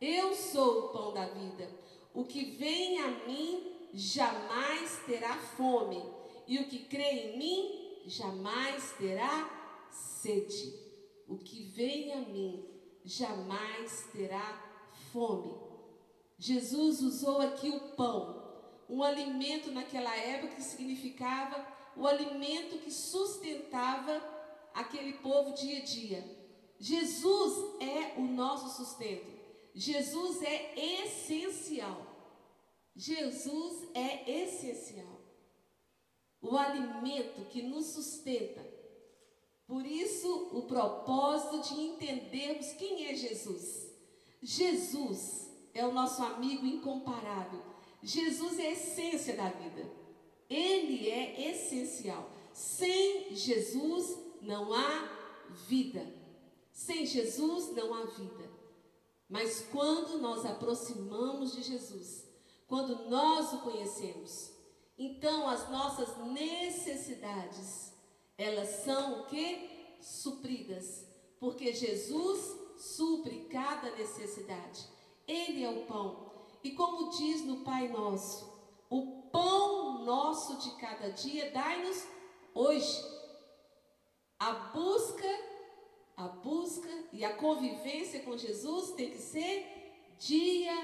[0.00, 1.68] Eu sou o pão da vida.
[2.12, 6.00] O que vem a mim jamais terá fome,
[6.46, 10.74] e o que crê em mim jamais terá sede.
[11.26, 12.64] O que vem a mim
[13.04, 14.62] jamais terá
[15.12, 15.54] fome.
[16.38, 18.42] Jesus usou aqui o pão,
[18.88, 24.22] um alimento naquela época que significava o alimento que sustentava
[24.74, 26.39] aquele povo dia a dia.
[26.80, 29.30] Jesus é o nosso sustento.
[29.74, 32.06] Jesus é essencial.
[32.96, 35.20] Jesus é essencial.
[36.40, 38.66] O alimento que nos sustenta.
[39.66, 43.88] Por isso, o propósito de entendermos quem é Jesus.
[44.42, 47.62] Jesus é o nosso amigo incomparável.
[48.02, 49.86] Jesus é a essência da vida.
[50.48, 52.30] Ele é essencial.
[52.54, 56.19] Sem Jesus não há vida.
[56.72, 58.50] Sem Jesus não há vida.
[59.28, 62.28] Mas quando nós aproximamos de Jesus,
[62.66, 64.50] quando nós o conhecemos,
[64.98, 67.92] então as nossas necessidades,
[68.36, 69.68] elas são o que?
[70.00, 71.06] Supridas.
[71.38, 74.86] Porque Jesus supre cada necessidade.
[75.26, 76.30] Ele é o pão.
[76.62, 78.50] E como diz no Pai Nosso,
[78.90, 82.04] o pão nosso de cada dia dai-nos
[82.54, 83.02] hoje.
[84.38, 85.28] A busca,
[86.20, 90.74] a busca e a convivência com Jesus tem que ser dia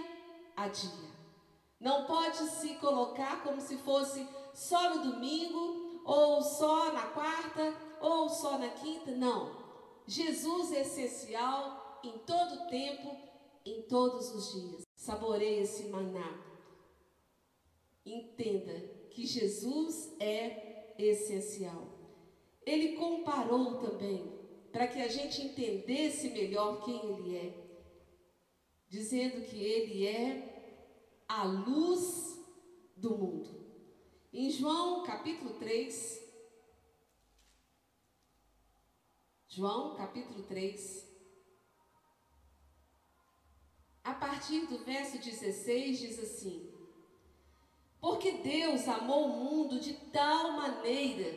[0.56, 1.10] a dia.
[1.78, 8.30] Não pode se colocar como se fosse só no domingo, ou só na quarta, ou
[8.30, 9.10] só na quinta.
[9.10, 9.54] Não.
[10.06, 13.14] Jesus é essencial em todo tempo,
[13.62, 14.82] em todos os dias.
[14.94, 16.42] Saboreie esse maná.
[18.06, 18.72] Entenda
[19.10, 21.88] que Jesus é essencial.
[22.64, 24.35] Ele comparou também,
[24.76, 27.66] para que a gente entendesse melhor quem Ele é,
[28.90, 32.38] dizendo que Ele é a luz
[32.94, 33.48] do mundo.
[34.30, 36.22] Em João capítulo 3,
[39.48, 41.08] João capítulo 3,
[44.04, 46.70] a partir do verso 16 diz assim:
[47.98, 51.34] Porque Deus amou o mundo de tal maneira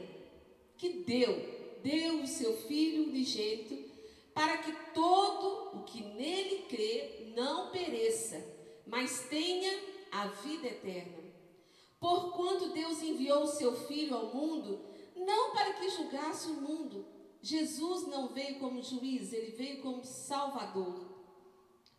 [0.78, 3.90] que deu, deu o seu Filho unigênito,
[4.34, 8.44] para que todo o que nele crê não pereça,
[8.86, 9.78] mas tenha
[10.12, 11.18] a vida eterna.
[12.00, 14.80] Porquanto Deus enviou o seu Filho ao mundo,
[15.16, 17.06] não para que julgasse o mundo,
[17.42, 21.06] Jesus não veio como juiz, ele veio como salvador,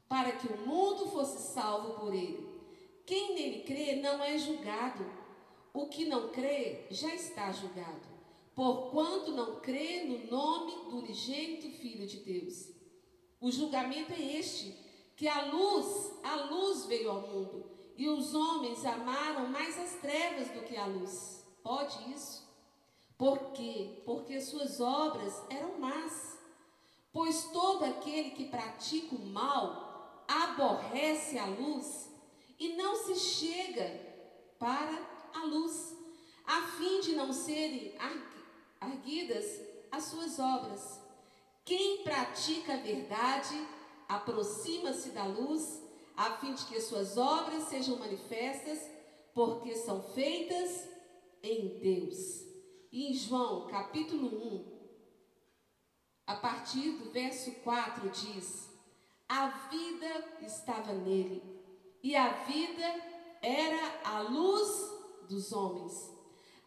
[0.08, 2.48] para que o mundo fosse salvo por ele.
[3.06, 5.04] Quem nele crê não é julgado,
[5.72, 8.08] o que não crê já está julgado,
[8.54, 12.70] porquanto não crê no nome do unigênito Filho de Deus.
[13.40, 14.76] O julgamento é este,
[15.16, 20.48] que a luz, a luz veio ao mundo, e os homens amaram mais as trevas
[20.50, 21.44] do que a luz.
[21.62, 22.48] Pode isso?
[23.18, 24.02] Por quê?
[24.06, 26.38] Porque suas obras eram más.
[27.12, 32.10] Pois todo aquele que pratica o mal aborrece a luz
[32.58, 34.10] e não se chega
[34.58, 34.98] para
[35.34, 35.96] a luz,
[36.46, 37.94] a fim de não serem
[38.80, 39.44] arguidas
[39.90, 41.00] as suas obras.
[41.64, 43.68] Quem pratica a verdade
[44.08, 45.82] aproxima-se da luz,
[46.16, 48.78] a fim de que suas obras sejam manifestas,
[49.32, 50.88] porque são feitas
[51.42, 52.16] em Deus.
[52.90, 54.80] E em João, capítulo 1,
[56.26, 58.68] a partir do verso 4 diz:
[59.28, 61.42] A vida estava nele,
[62.02, 63.10] e a vida
[63.40, 64.68] era a luz
[65.28, 66.09] dos homens.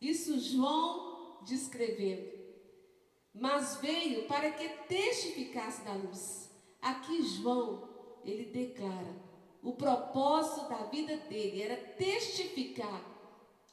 [0.00, 2.36] isso João descrevendo
[3.38, 6.50] mas veio para que testificasse da luz.
[6.80, 7.88] Aqui João,
[8.24, 9.14] ele declara,
[9.62, 13.04] o propósito da vida dele era testificar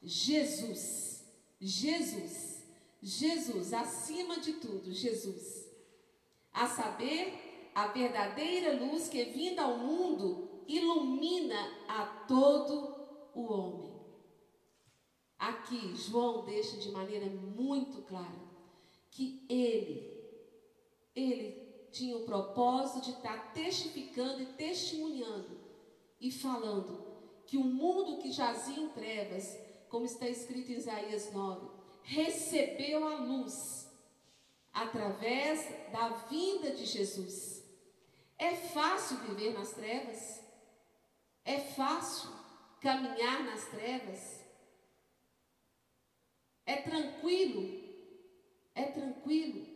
[0.02, 1.24] Jesus,
[1.62, 2.64] Jesus,
[3.02, 5.66] Jesus, acima de tudo, Jesus.
[6.52, 12.96] A saber, a verdadeira luz que vinda ao mundo ilumina a todo
[13.34, 13.93] o homem.
[15.44, 18.42] Aqui João deixa de maneira muito clara
[19.12, 20.10] que ele,
[21.14, 25.60] ele tinha o propósito de estar testificando e testemunhando
[26.22, 27.06] e falando
[27.46, 31.68] que o mundo que jazia em trevas, como está escrito em Isaías 9,
[32.04, 33.92] recebeu a luz
[34.72, 37.62] através da vinda de Jesus.
[38.38, 40.42] É fácil viver nas trevas?
[41.44, 42.30] É fácil
[42.80, 44.43] caminhar nas trevas?
[46.66, 47.84] É tranquilo
[48.76, 49.68] é tranquilo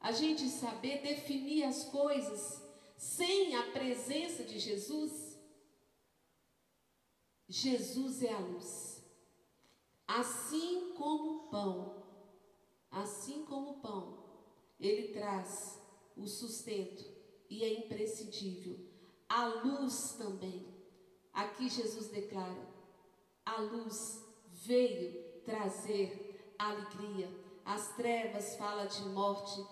[0.00, 2.62] a gente saber definir as coisas
[2.96, 5.38] sem a presença de Jesus.
[7.48, 9.02] Jesus é a luz.
[10.06, 12.02] Assim como o pão,
[12.90, 14.24] assim como o pão,
[14.78, 15.80] ele traz
[16.16, 17.04] o sustento
[17.48, 18.78] e é imprescindível.
[19.28, 20.66] A luz também.
[21.32, 22.68] Aqui Jesus declara:
[23.44, 29.64] a luz veio trazer alegria as trevas fala de morte,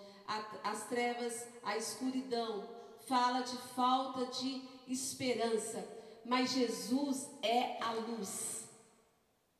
[0.63, 2.67] as trevas, a escuridão
[3.07, 5.85] fala de falta de esperança,
[6.25, 8.67] mas Jesus é a luz.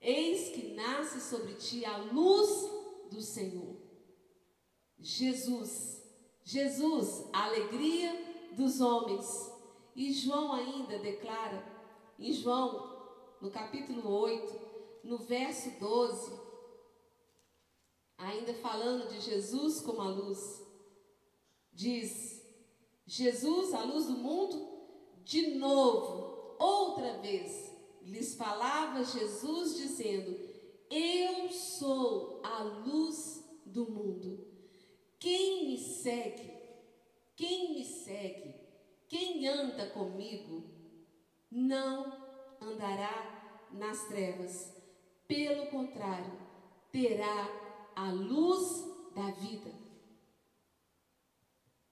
[0.01, 2.49] Eis que nasce sobre ti a luz
[3.11, 3.77] do Senhor.
[4.99, 6.01] Jesus,
[6.43, 9.51] Jesus, a alegria dos homens.
[9.95, 11.63] E João ainda declara,
[12.17, 14.72] em João, no capítulo 8,
[15.03, 16.31] no verso 12,
[18.17, 20.63] ainda falando de Jesus como a luz,
[21.71, 22.41] diz:
[23.05, 24.65] Jesus, a luz do mundo,
[25.23, 30.39] de novo, outra vez, lhes falava Jesus dizendo:
[30.89, 34.47] Eu sou a luz do mundo.
[35.19, 36.51] Quem me segue,
[37.35, 38.55] quem me segue,
[39.07, 40.63] quem anda comigo,
[41.49, 44.82] não andará nas trevas.
[45.27, 46.31] Pelo contrário,
[46.91, 47.47] terá
[47.95, 49.71] a luz da vida.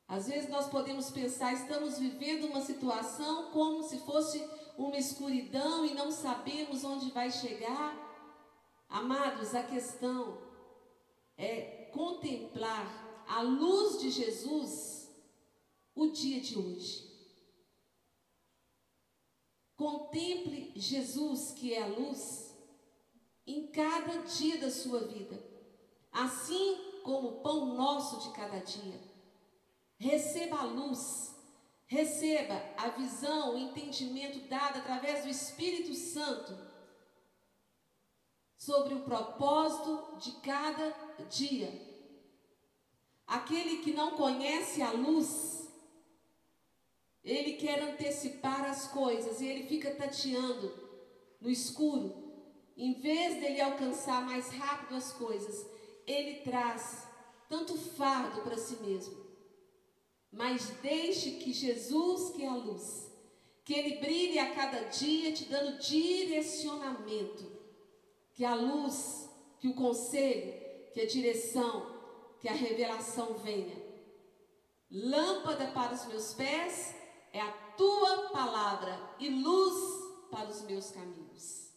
[0.07, 4.43] Às vezes nós podemos pensar, estamos vivendo uma situação como se fosse
[4.77, 7.95] uma escuridão e não sabemos onde vai chegar.
[8.89, 10.37] Amados, a questão
[11.37, 15.09] é contemplar a luz de Jesus
[15.95, 17.09] o dia de hoje.
[19.77, 22.50] Contemple Jesus, que é a luz,
[23.51, 25.51] em cada dia da sua vida
[26.11, 28.99] assim como o pão nosso de cada dia.
[29.97, 31.35] Receba a luz,
[31.87, 36.57] receba a visão, o entendimento dado através do Espírito Santo
[38.57, 40.91] sobre o propósito de cada
[41.29, 41.89] dia.
[43.25, 45.71] Aquele que não conhece a luz,
[47.23, 50.89] ele quer antecipar as coisas e ele fica tateando
[51.39, 52.30] no escuro.
[52.77, 55.65] Em vez dele alcançar mais rápido as coisas,
[56.07, 57.07] ele traz
[57.49, 59.21] tanto fardo para si mesmo.
[60.31, 63.11] Mas deixe que Jesus, que é a luz,
[63.65, 67.59] que ele brilhe a cada dia te dando direcionamento.
[68.33, 70.53] Que a luz, que o conselho,
[70.93, 72.01] que a direção,
[72.39, 73.81] que a revelação venha.
[74.89, 76.95] Lâmpada para os meus pés
[77.33, 81.70] é a tua palavra e luz para os meus caminhos.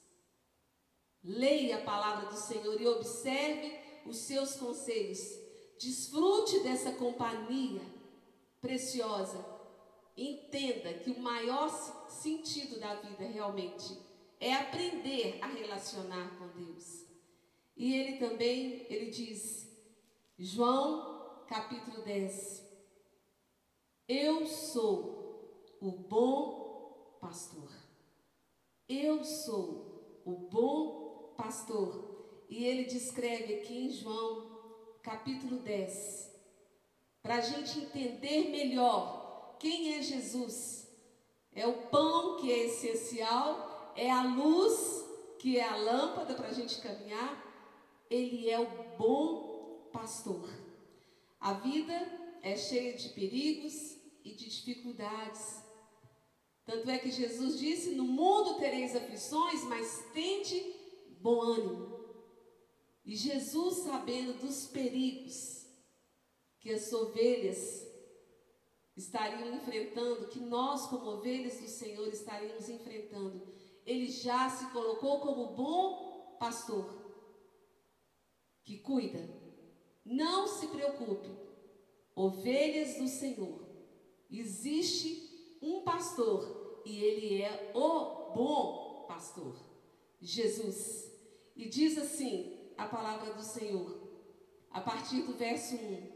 [1.25, 5.19] Leia a palavra do Senhor e observe os seus conselhos.
[5.79, 7.83] Desfrute dessa companhia
[8.61, 9.55] preciosa
[10.17, 11.69] entenda que o maior
[12.09, 13.99] sentido da vida realmente
[14.39, 17.05] é aprender a relacionar com Deus.
[17.77, 19.69] E ele também, ele diz,
[20.39, 22.65] João capítulo 10,
[24.09, 27.71] eu sou o bom pastor.
[28.89, 31.04] Eu sou o bom pastor.
[32.49, 34.55] E ele descreve aqui em João
[35.03, 36.33] capítulo 10,
[37.23, 40.89] para a gente entender melhor quem é Jesus.
[41.53, 45.05] É o pão que é essencial, é a luz
[45.39, 47.43] que é a lâmpada para a gente caminhar.
[48.09, 50.49] Ele é o bom pastor.
[51.41, 51.93] A vida
[52.43, 55.63] é cheia de perigos e de dificuldades.
[56.65, 60.84] Tanto é que Jesus disse: No mundo tereis aflições, mas tende
[61.25, 62.05] bom ânimo.
[63.03, 65.67] E Jesus, sabendo dos perigos
[66.61, 67.83] que as ovelhas
[68.95, 73.55] estariam enfrentando, que nós, como ovelhas do Senhor, estaríamos enfrentando,
[73.87, 76.93] ele já se colocou como bom pastor
[78.63, 79.27] que cuida.
[80.05, 81.31] Não se preocupe,
[82.15, 83.65] ovelhas do Senhor.
[84.31, 89.57] Existe um pastor e ele é o bom pastor,
[90.21, 91.14] Jesus.
[91.57, 93.97] E diz assim a palavra do Senhor,
[94.73, 96.13] a partir do verso 1.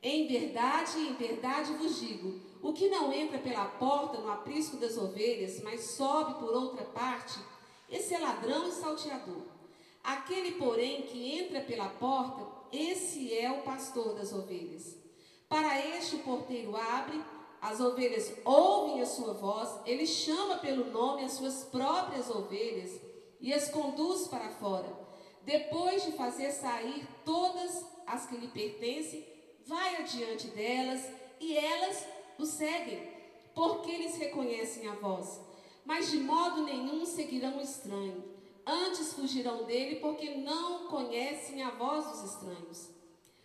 [0.00, 4.96] Em verdade, em verdade vos digo: o que não entra pela porta no aprisco das
[4.96, 7.40] ovelhas, mas sobe por outra parte,
[7.90, 9.42] esse é ladrão e salteador.
[10.04, 14.96] Aquele, porém, que entra pela porta, esse é o pastor das ovelhas.
[15.48, 17.20] Para este o porteiro abre,
[17.60, 23.07] as ovelhas ouvem a sua voz, ele chama pelo nome as suas próprias ovelhas
[23.40, 24.88] e as conduz para fora.
[25.44, 29.26] Depois de fazer sair todas as que lhe pertencem,
[29.66, 31.08] vai adiante delas
[31.40, 32.06] e elas
[32.38, 33.12] o seguem,
[33.54, 35.40] porque eles reconhecem a voz.
[35.84, 38.22] Mas de modo nenhum seguirão o estranho,
[38.66, 42.90] antes fugirão dele, porque não conhecem a voz dos estranhos.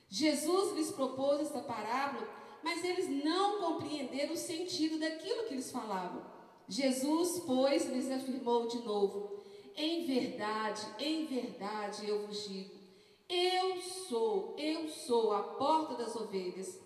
[0.09, 2.27] Jesus lhes propôs esta parábola,
[2.61, 6.21] mas eles não compreenderam o sentido daquilo que eles falavam.
[6.67, 9.32] Jesus, pois, lhes afirmou de novo:
[9.75, 12.83] Em verdade, em verdade eu vos digo,
[13.27, 16.79] eu sou, eu sou a porta das ovelhas.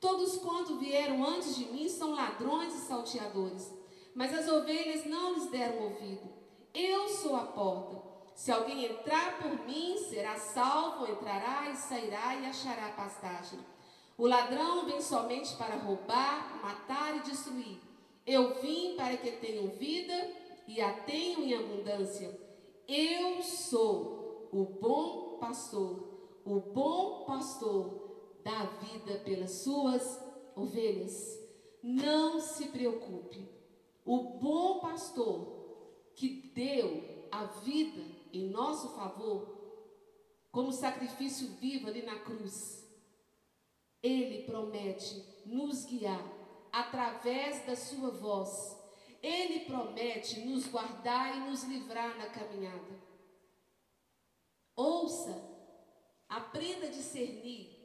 [0.00, 3.72] Todos quanto vieram antes de mim são ladrões e salteadores,
[4.14, 6.28] mas as ovelhas não lhes deram ouvido.
[6.74, 8.02] Eu sou a porta.
[8.34, 13.60] Se alguém entrar por mim, será salvo, entrará e sairá e achará pastagem.
[14.18, 17.78] O ladrão vem somente para roubar, matar e destruir.
[18.26, 20.14] Eu vim para que tenham vida
[20.66, 22.38] e a tenham em abundância.
[22.86, 26.40] Eu sou o bom pastor.
[26.44, 30.20] O bom pastor dá vida pelas suas
[30.54, 31.38] ovelhas.
[31.82, 33.48] Não se preocupe.
[34.04, 35.62] O bom pastor
[36.14, 38.02] que deu a vida
[38.32, 39.46] em nosso favor,
[40.50, 42.82] como sacrifício vivo ali na cruz,
[44.02, 46.22] ele promete nos guiar
[46.72, 48.76] através da sua voz.
[49.22, 53.00] Ele promete nos guardar e nos livrar na caminhada.
[54.74, 55.40] Ouça,
[56.28, 57.78] aprenda a discernir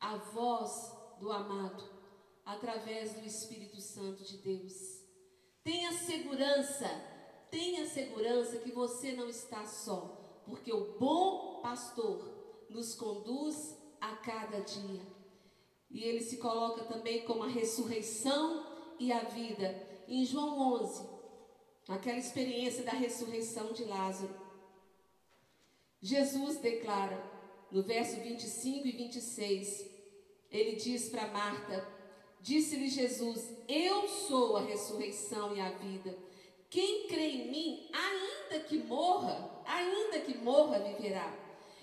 [0.00, 1.84] a voz do amado
[2.44, 5.04] através do Espírito Santo de Deus.
[5.62, 6.88] Tenha segurança,
[7.50, 14.60] tenha segurança que você não está só, porque o bom pastor nos conduz a cada
[14.60, 15.00] dia.
[15.90, 18.66] E ele se coloca também como a ressurreição
[18.98, 19.93] e a vida.
[20.06, 21.08] Em João 11,
[21.88, 24.34] aquela experiência da ressurreição de Lázaro,
[26.00, 27.22] Jesus declara
[27.70, 29.90] no verso 25 e 26,
[30.50, 31.88] ele diz para Marta:
[32.40, 36.16] Disse-lhe Jesus: Eu sou a ressurreição e a vida.
[36.68, 41.32] Quem crê em mim, ainda que morra, ainda que morra, viverá.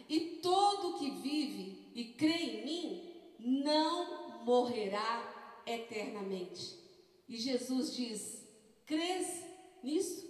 [0.07, 6.81] E todo que vive e crê em mim, não morrerá eternamente.
[7.28, 8.47] E Jesus diz:
[8.86, 9.45] Crês
[9.84, 10.30] nisso?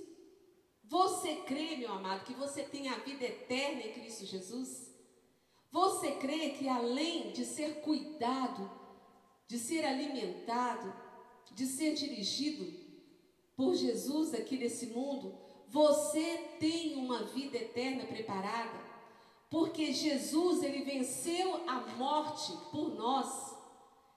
[0.84, 4.92] Você crê, meu amado, que você tem a vida eterna em Cristo Jesus?
[5.72, 8.70] Você crê que além de ser cuidado,
[9.48, 10.94] de ser alimentado,
[11.54, 12.78] de ser dirigido
[13.56, 15.38] por Jesus aqui nesse mundo,
[15.70, 18.80] você tem uma vida eterna preparada?
[19.50, 23.56] Porque Jesus, ele venceu a morte por nós.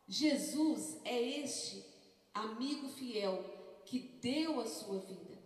[0.08, 1.93] Jesus é este
[2.34, 3.42] amigo fiel
[3.86, 5.38] que deu a sua vida.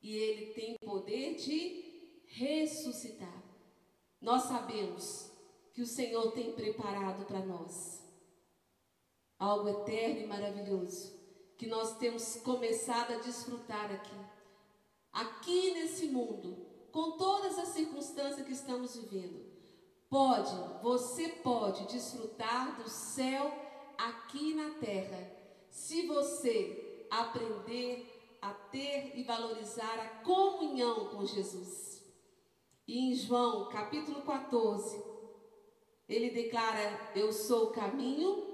[0.00, 3.48] E ele tem poder de ressuscitar
[4.20, 5.30] nós sabemos
[5.72, 8.04] que o Senhor tem preparado para nós
[9.38, 11.16] algo eterno e maravilhoso
[11.56, 14.16] que nós temos começado a desfrutar aqui.
[15.12, 19.44] Aqui nesse mundo, com todas as circunstâncias que estamos vivendo,
[20.08, 23.52] pode, você pode desfrutar do céu
[23.96, 25.30] aqui na terra,
[25.70, 32.04] se você aprender a ter e valorizar a comunhão com Jesus.
[32.86, 35.02] E em João capítulo 14,
[36.08, 38.46] ele declara: Eu sou o caminho,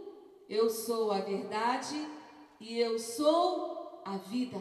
[0.49, 1.95] eu sou a verdade
[2.61, 4.61] e eu sou a vida.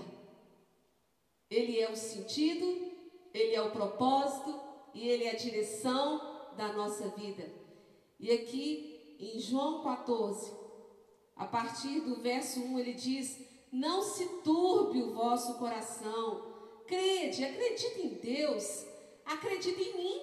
[1.50, 2.92] Ele é o sentido,
[3.34, 4.60] ele é o propósito
[4.94, 7.52] e ele é a direção da nossa vida.
[8.20, 10.63] E aqui em João 14,
[11.36, 13.40] a partir do verso 1, ele diz:
[13.72, 16.54] Não se turbe o vosso coração,
[16.88, 18.86] crede, acredite em Deus,
[19.26, 20.22] acredite em mim.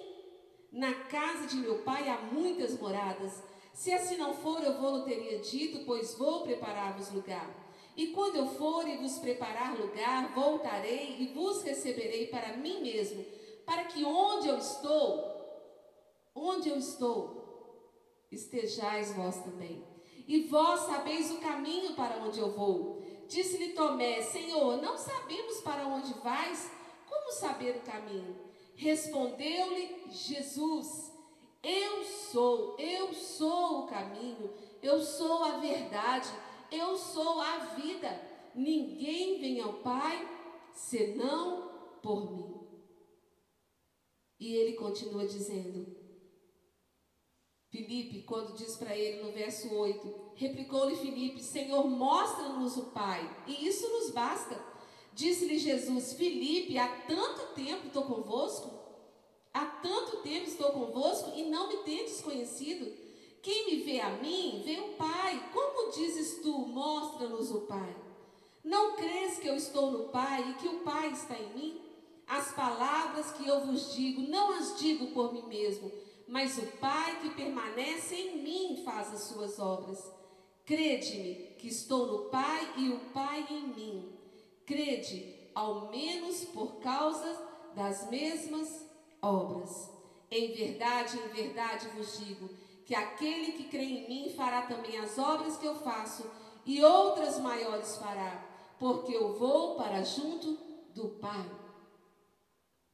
[0.71, 3.43] Na casa de meu pai há muitas moradas.
[3.73, 7.49] Se assim não for, eu vou-lhe teria dito, pois vou preparar-vos lugar.
[7.95, 13.25] E quando eu for e vos preparar lugar, voltarei e vos receberei para mim mesmo,
[13.65, 15.29] para que onde eu estou,
[16.33, 19.90] onde eu estou, estejais vós também.
[20.31, 23.03] E vós sabeis o caminho para onde eu vou.
[23.27, 26.71] Disse-lhe Tomé: Senhor, não sabemos para onde vais,
[27.05, 28.37] como saber o caminho?
[28.73, 31.11] Respondeu-lhe Jesus:
[31.61, 34.49] Eu sou, eu sou o caminho,
[34.81, 36.29] eu sou a verdade,
[36.71, 38.17] eu sou a vida.
[38.55, 40.29] Ninguém vem ao Pai
[40.73, 41.69] senão
[42.01, 42.55] por mim.
[44.39, 46.00] E ele continua dizendo,
[47.71, 53.65] Filipe, quando diz para ele no verso 8, replicou-lhe Filipe: Senhor, mostra-nos o Pai, e
[53.65, 54.61] isso nos basta.
[55.13, 58.69] Disse-lhe Jesus: Filipe, há tanto tempo estou convosco,
[59.53, 62.91] há tanto tempo estou convosco e não me tendes conhecido.
[63.41, 65.49] Quem me vê a mim, vê o Pai.
[65.53, 67.95] Como dizes tu, mostra-nos o Pai?
[68.63, 71.81] Não crês que eu estou no Pai e que o Pai está em mim?
[72.27, 75.91] As palavras que eu vos digo, não as digo por mim mesmo,
[76.31, 80.01] mas o Pai que permanece em mim faz as suas obras.
[80.65, 84.17] Crede-me que estou no Pai e o Pai em mim.
[84.65, 87.37] Crede, ao menos por causa
[87.75, 88.89] das mesmas
[89.21, 89.91] obras.
[90.31, 92.47] Em verdade, em verdade vos digo
[92.85, 96.23] que aquele que crê em mim fará também as obras que eu faço,
[96.65, 98.47] e outras maiores fará,
[98.79, 100.57] porque eu vou para junto
[100.95, 101.45] do Pai.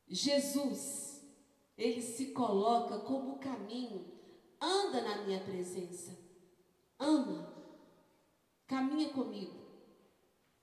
[0.07, 1.06] Jesus,
[1.77, 4.05] ele se coloca como caminho,
[4.59, 6.17] anda na minha presença,
[6.97, 7.53] ama,
[8.65, 9.55] caminha comigo.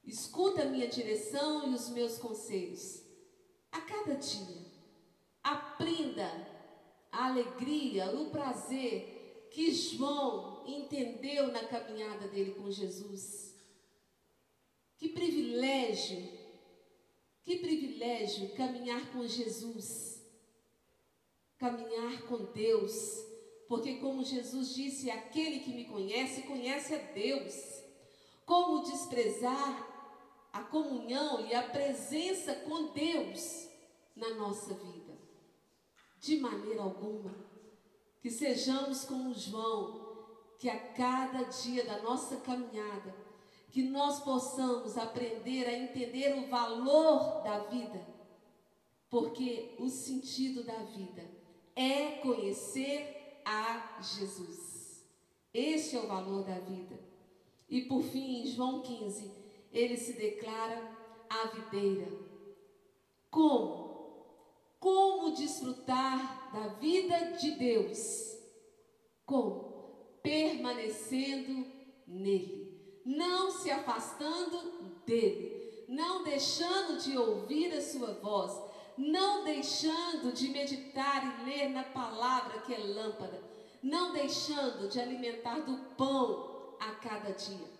[0.02, 3.02] Escuta a minha direção e os meus conselhos.
[3.70, 4.66] A cada dia,
[5.42, 6.30] aprenda
[7.10, 13.54] a alegria, o prazer que João entendeu na caminhada dele com Jesus.
[14.96, 16.28] Que privilégio,
[17.42, 20.13] que privilégio caminhar com Jesus,
[21.58, 22.94] caminhar com Deus,
[23.68, 27.54] porque, como Jesus disse, aquele que me conhece, conhece a Deus.
[28.44, 29.94] Como desprezar
[30.52, 33.68] a comunhão e a presença com Deus
[34.14, 35.18] na nossa vida.
[36.20, 37.34] De maneira alguma,
[38.20, 40.04] que sejamos como João,
[40.58, 43.14] que a cada dia da nossa caminhada,
[43.70, 48.06] que nós possamos aprender a entender o valor da vida,
[49.10, 51.33] porque o sentido da vida
[51.76, 55.04] é conhecer a Jesus.
[55.52, 56.98] Este é o valor da vida.
[57.68, 59.30] E por fim, em João 15,
[59.72, 60.82] ele se declara
[61.28, 62.06] a videira.
[63.30, 63.84] Como?
[64.78, 68.38] Como desfrutar da vida de Deus?
[69.24, 69.72] Como?
[70.22, 71.66] Permanecendo
[72.06, 78.52] nele, não se afastando dele, não deixando de ouvir a sua voz,
[78.96, 83.42] não deixando de meditar e ler na palavra que é lâmpada,
[83.82, 87.74] não deixando de alimentar do pão a cada dia.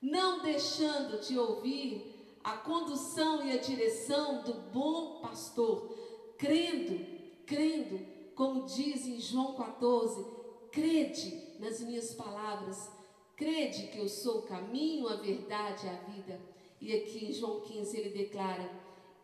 [0.00, 5.96] Não deixando de ouvir a condução e a direção do bom pastor,
[6.38, 7.04] crendo,
[7.46, 7.98] crendo,
[8.34, 10.24] como diz em João 14,
[10.70, 12.90] crede nas minhas palavras,
[13.34, 16.40] crede que eu sou o caminho, a verdade e a vida.
[16.80, 18.70] E aqui em João 15 ele declara: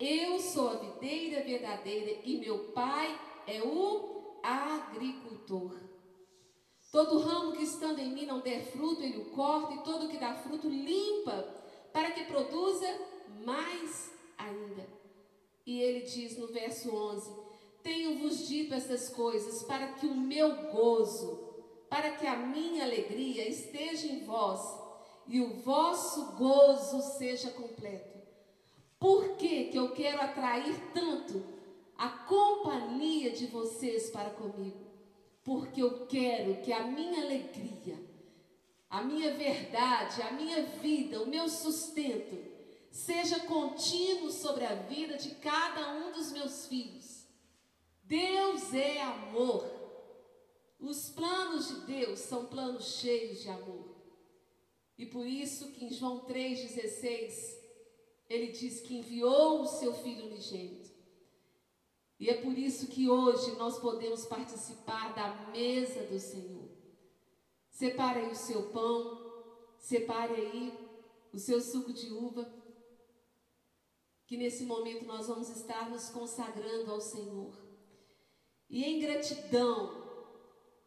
[0.05, 5.79] Eu sou a videira verdadeira e meu pai é o agricultor.
[6.91, 10.19] Todo ramo que estando em mim não der fruto, ele o corta, e todo que
[10.19, 11.47] dá fruto limpa,
[11.93, 12.85] para que produza
[13.45, 14.89] mais ainda.
[15.65, 17.33] E ele diz no verso 11:
[17.85, 24.09] Tenho-vos dito essas coisas para que o meu gozo, para que a minha alegria esteja
[24.09, 24.61] em vós
[25.29, 28.12] e o vosso gozo seja completo.
[29.03, 31.45] Por que, que eu quero atrair tanto
[31.99, 34.79] a companhia de vocês para comigo?
[35.43, 38.01] Porque eu quero que a minha alegria,
[38.89, 42.39] a minha verdade, a minha vida, o meu sustento,
[42.93, 47.27] seja contínuo sobre a vida de cada um dos meus filhos.
[48.05, 49.69] Deus é amor.
[50.79, 53.97] Os planos de Deus são planos cheios de amor.
[54.97, 57.62] E por isso que em João 3,16,
[58.33, 60.91] ele diz que enviou o seu Filho unigênito.
[62.19, 66.71] E é por isso que hoje nós podemos participar da mesa do Senhor.
[67.69, 69.21] Separe aí o seu pão,
[69.79, 70.73] separe aí
[71.33, 72.51] o seu suco de uva,
[74.27, 77.53] que nesse momento nós vamos estar nos consagrando ao Senhor.
[78.71, 80.01] E em gratidão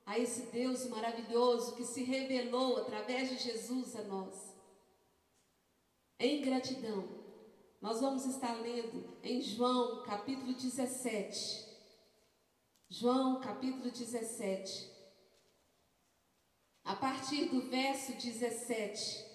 [0.06, 4.56] a esse Deus maravilhoso que se revelou através de Jesus a nós.
[6.18, 7.25] Em gratidão,
[7.82, 11.66] nós vamos estar lendo em João capítulo 17.
[12.90, 14.92] João capítulo 17.
[16.84, 19.26] A partir do verso 17.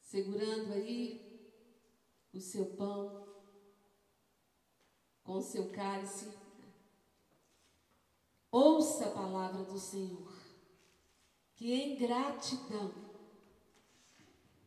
[0.00, 1.50] Segurando aí
[2.32, 3.26] o seu pão
[5.22, 6.42] com o seu cálice
[8.52, 10.30] Ouça a palavra do Senhor.
[11.54, 12.92] Que em gratidão,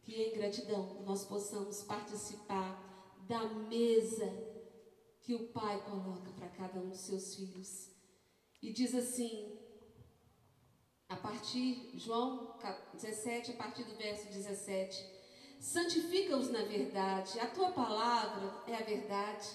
[0.06, 2.80] que em gratidão nós possamos participar
[3.28, 4.32] da mesa
[5.24, 7.90] que o Pai coloca para cada um dos seus filhos.
[8.62, 9.58] E diz assim,
[11.10, 12.56] a partir, João
[12.94, 15.04] 17, a partir do verso 17:
[15.60, 19.50] Santifica-os na verdade, a tua palavra é a verdade.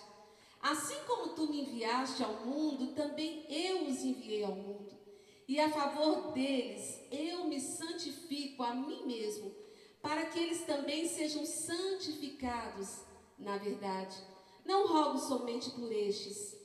[0.61, 4.99] Assim como tu me enviaste ao mundo, também eu os enviei ao mundo.
[5.47, 9.55] E a favor deles eu me santifico a mim mesmo,
[10.03, 14.17] para que eles também sejam santificados na verdade.
[14.65, 16.57] Não rogo somente por estes,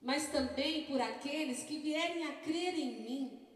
[0.00, 3.48] mas também por aqueles que vierem a crer em mim,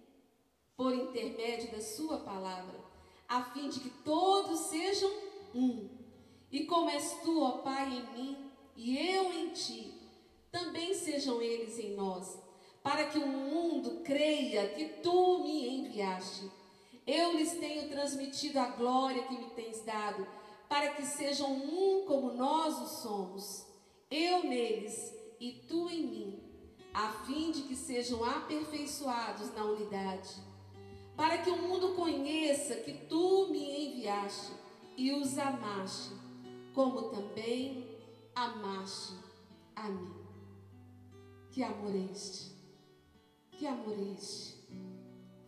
[0.76, 2.80] por intermédio da Sua palavra,
[3.28, 5.10] a fim de que todos sejam
[5.54, 5.88] um.
[6.50, 9.94] E como és tu, ó Pai, em mim e eu em ti,
[10.50, 12.38] também sejam eles em nós,
[12.82, 16.50] para que o mundo creia que tu me enviaste.
[17.06, 20.26] Eu lhes tenho transmitido a glória que me tens dado,
[20.68, 23.66] para que sejam um como nós o somos,
[24.10, 26.40] eu neles e tu em mim,
[26.94, 30.30] a fim de que sejam aperfeiçoados na unidade,
[31.16, 34.52] para que o mundo conheça que tu me enviaste
[34.96, 36.14] e os amaste,
[36.74, 37.98] como também
[38.34, 39.14] amaste
[39.74, 40.14] a mim.
[41.50, 42.52] Que amor é este?
[43.50, 44.61] Que amor é este?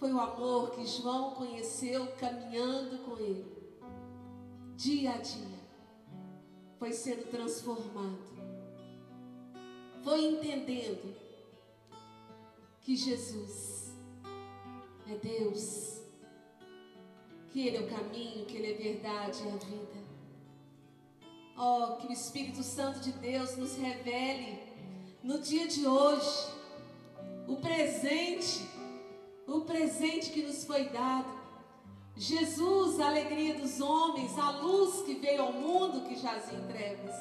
[0.04, 3.46] Foi o amor que João conheceu caminhando com ele,
[4.76, 5.58] dia a dia.
[6.78, 8.18] Foi sendo transformado.
[10.02, 11.16] Foi entendendo
[12.82, 13.94] que Jesus
[15.10, 16.02] é Deus,
[17.48, 20.04] que Ele é o caminho, que Ele é verdade e a vida.
[21.56, 24.58] Oh, que o Espírito Santo de Deus nos revele
[25.22, 26.52] no dia de hoje
[27.48, 28.68] o presente,
[29.46, 31.44] o presente que nos foi dado.
[32.16, 37.14] Jesus, a alegria dos homens, a luz que veio ao mundo que jazia em trevas.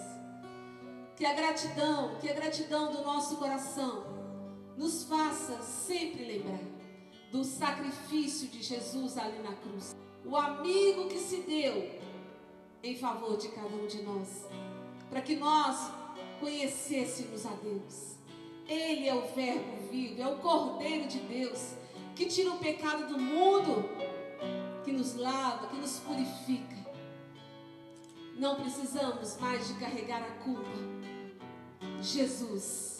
[1.15, 4.03] Que a gratidão, que a gratidão do nosso coração
[4.77, 6.59] nos faça sempre lembrar
[7.31, 9.95] do sacrifício de Jesus ali na cruz.
[10.23, 11.99] O amigo que se deu
[12.83, 14.45] em favor de cada um de nós,
[15.09, 15.91] para que nós
[16.39, 18.15] conhecêssemos a Deus.
[18.67, 21.73] Ele é o Verbo vivo, é o Cordeiro de Deus
[22.15, 23.89] que tira o pecado do mundo,
[24.83, 26.75] que nos lava, que nos purifica.
[28.37, 30.69] Não precisamos mais de carregar a culpa.
[32.01, 32.99] Jesus,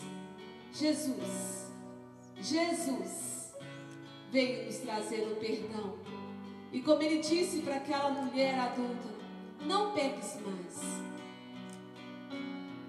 [0.72, 1.72] Jesus,
[2.40, 3.54] Jesus
[4.32, 5.98] veio nos trazer o perdão.
[6.72, 9.10] E como ele disse para aquela mulher adulta,
[9.62, 11.04] não peques mais.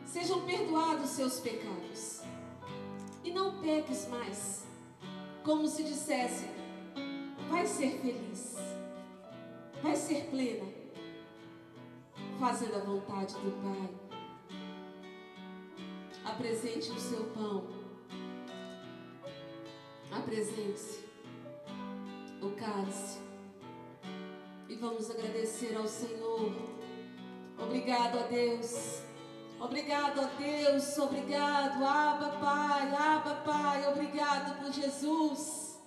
[0.07, 2.23] Sejam perdoados seus pecados.
[3.23, 4.65] E não peques mais.
[5.45, 6.47] Como se dissesse:
[7.51, 8.57] vai ser feliz,
[9.83, 10.67] vai ser plena,
[12.41, 13.91] fazendo a vontade do Pai.
[16.25, 17.67] Apresente o seu pão.
[20.11, 21.05] Apresente-se
[22.41, 23.21] o cálice
[24.67, 26.53] e vamos agradecer ao Senhor.
[27.59, 29.03] Obrigado a Deus.
[29.65, 35.79] Obrigado a Deus, obrigado, Abba Pai, Abba Pai, obrigado por Jesus.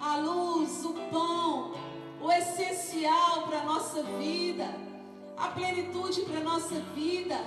[0.00, 1.74] a luz, o pão,
[2.20, 4.66] o essencial para a nossa vida,
[5.36, 7.38] a plenitude para a nossa vida,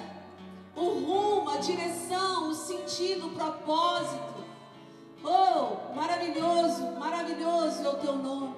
[0.74, 4.46] o rumo, a direção, o sentido, o propósito.
[5.22, 8.56] Oh, maravilhoso, maravilhoso é o teu nome.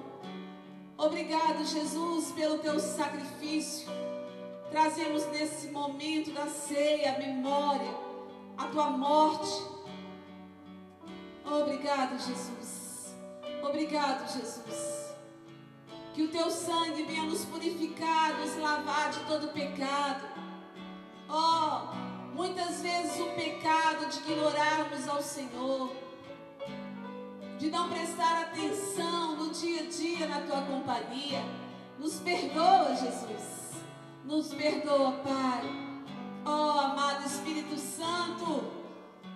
[0.96, 3.88] Obrigado, Jesus, pelo teu sacrifício.
[4.70, 7.92] Trazemos nesse momento da ceia a memória,
[8.56, 9.50] a tua morte.
[11.44, 13.14] Obrigado, Jesus.
[13.62, 15.14] Obrigado, Jesus.
[16.14, 20.28] Que o teu sangue venha nos purificar, nos lavar de todo pecado.
[21.28, 21.94] Oh,
[22.34, 25.90] muitas vezes o pecado de ignorarmos ao Senhor
[27.60, 31.44] de não prestar atenção no dia a dia na tua companhia.
[31.98, 33.59] Nos perdoa, Jesus.
[34.24, 35.62] Nos perdoa, Pai.
[36.44, 38.64] Oh, amado Espírito Santo,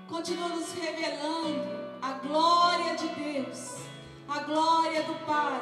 [0.08, 1.62] continua nos revelando
[2.00, 3.76] a glória de Deus,
[4.28, 5.60] a glória do Pai,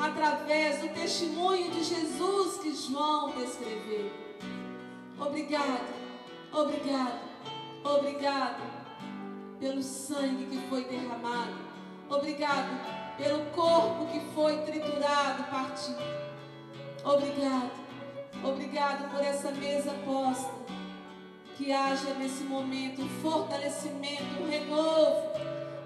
[0.00, 4.10] através do testemunho de Jesus que João descreveu.
[5.18, 5.94] Obrigado,
[6.52, 7.20] obrigado,
[7.84, 8.62] obrigado
[9.60, 11.74] pelo sangue que foi derramado
[12.08, 16.02] Obrigado pelo corpo que foi triturado, partido.
[17.04, 17.83] Obrigado.
[18.44, 20.52] Obrigado por essa mesa posta.
[21.56, 25.30] Que haja nesse momento um fortalecimento, um renovo,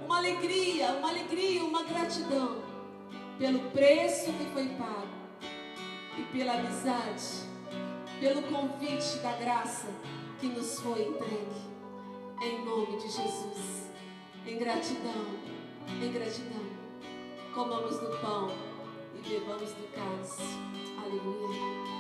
[0.05, 2.63] uma alegria, uma alegria, uma gratidão
[3.39, 5.09] pelo preço que foi pago
[6.17, 7.47] e pela amizade,
[8.19, 9.89] pelo convite da graça
[10.41, 11.69] que nos foi entregue.
[12.43, 13.91] Em nome de Jesus.
[14.47, 15.59] Em gratidão
[16.01, 16.65] em gratidão,
[17.55, 18.51] comamos do pão
[19.15, 20.43] e bebamos do cálice.
[21.03, 21.98] Aleluia.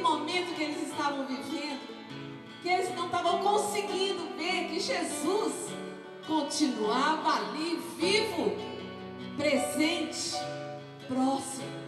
[0.00, 1.80] Momento que eles estavam vivendo,
[2.62, 5.70] que eles não estavam conseguindo ver que Jesus
[6.26, 8.56] continuava ali vivo,
[9.36, 10.36] presente,
[11.08, 11.80] próximo.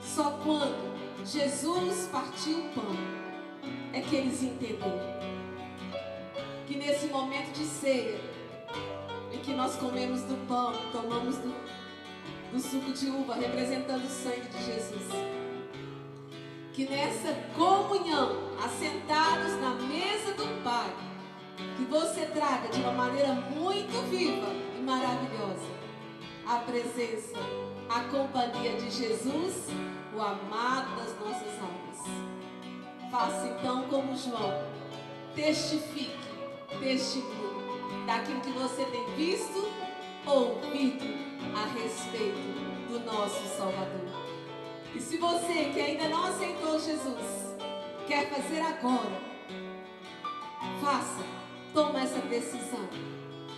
[0.00, 2.96] Só quando Jesus partiu o pão
[3.92, 5.26] é que eles entenderam
[6.66, 8.20] que nesse momento de ceia,
[9.32, 11.54] em que nós comemos do pão, tomamos do,
[12.52, 15.04] do suco de uva, representando o sangue de Jesus,
[16.76, 20.94] que nessa comunhão, assentados na mesa do Pai,
[21.74, 24.46] que você traga de uma maneira muito viva
[24.78, 25.74] e maravilhosa
[26.46, 27.38] a presença,
[27.88, 29.68] a companhia de Jesus,
[30.14, 33.10] o amado das nossas almas.
[33.10, 34.62] Faça então como João,
[35.34, 36.28] testifique
[36.78, 39.66] testemunho daquilo que você tem visto,
[40.26, 41.06] ouvido
[41.56, 44.25] a respeito do nosso Salvador.
[44.96, 47.54] E se você que ainda não aceitou Jesus,
[48.06, 49.20] quer fazer agora,
[50.80, 51.22] faça,
[51.74, 52.88] toma essa decisão.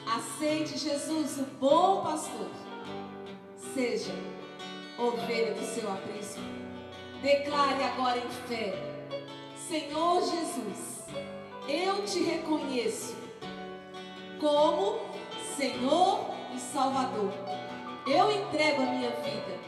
[0.04, 2.50] Aceite Jesus, o bom pastor.
[3.72, 4.12] Seja
[4.98, 6.40] ovelha do seu aprisco.
[7.22, 8.74] Declare agora em fé:
[9.68, 11.04] Senhor Jesus
[11.68, 13.14] eu te reconheço
[14.40, 14.98] como
[15.56, 17.32] Senhor e Salvador.
[18.08, 19.67] Eu entrego a minha vida.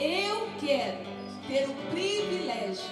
[0.00, 0.96] Eu quero
[1.46, 2.88] ter o privilégio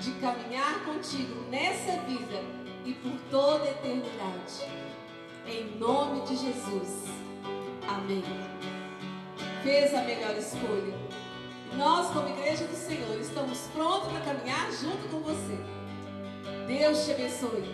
[0.00, 2.42] de caminhar contigo nessa vida
[2.84, 4.66] e por toda a eternidade.
[5.46, 7.04] Em nome de Jesus.
[7.86, 8.24] Amém.
[9.62, 10.98] Fez a melhor escolha.
[11.76, 15.56] Nós, como igreja do Senhor, estamos prontos para caminhar junto com você.
[16.66, 17.72] Deus te abençoe.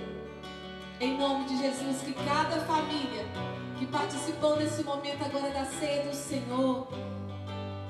[1.00, 3.24] Em nome de Jesus, que cada família
[3.78, 6.86] que participou nesse momento agora da ceia do Senhor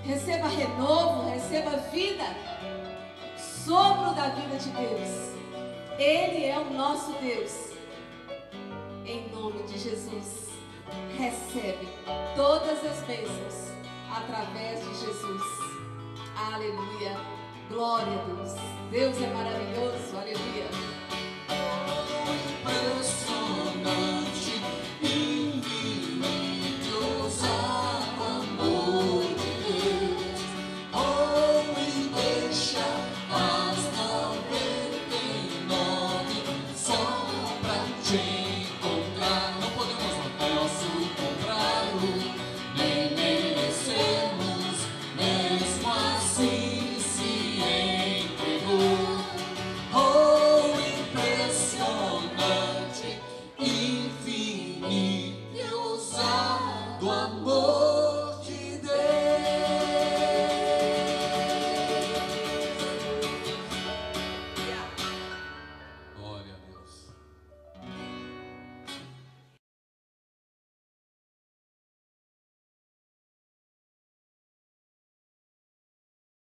[0.05, 2.25] receba renovo, receba vida,
[3.37, 5.35] sopro da vida de Deus.
[5.99, 7.73] Ele é o nosso Deus.
[9.07, 10.49] Em nome de Jesus,
[11.17, 11.89] recebe
[12.37, 13.73] todas as bênçãos
[14.11, 15.43] através de Jesus.
[16.37, 17.17] Aleluia.
[17.69, 18.53] Glória a Deus.
[18.91, 19.75] Deus é maravilhoso.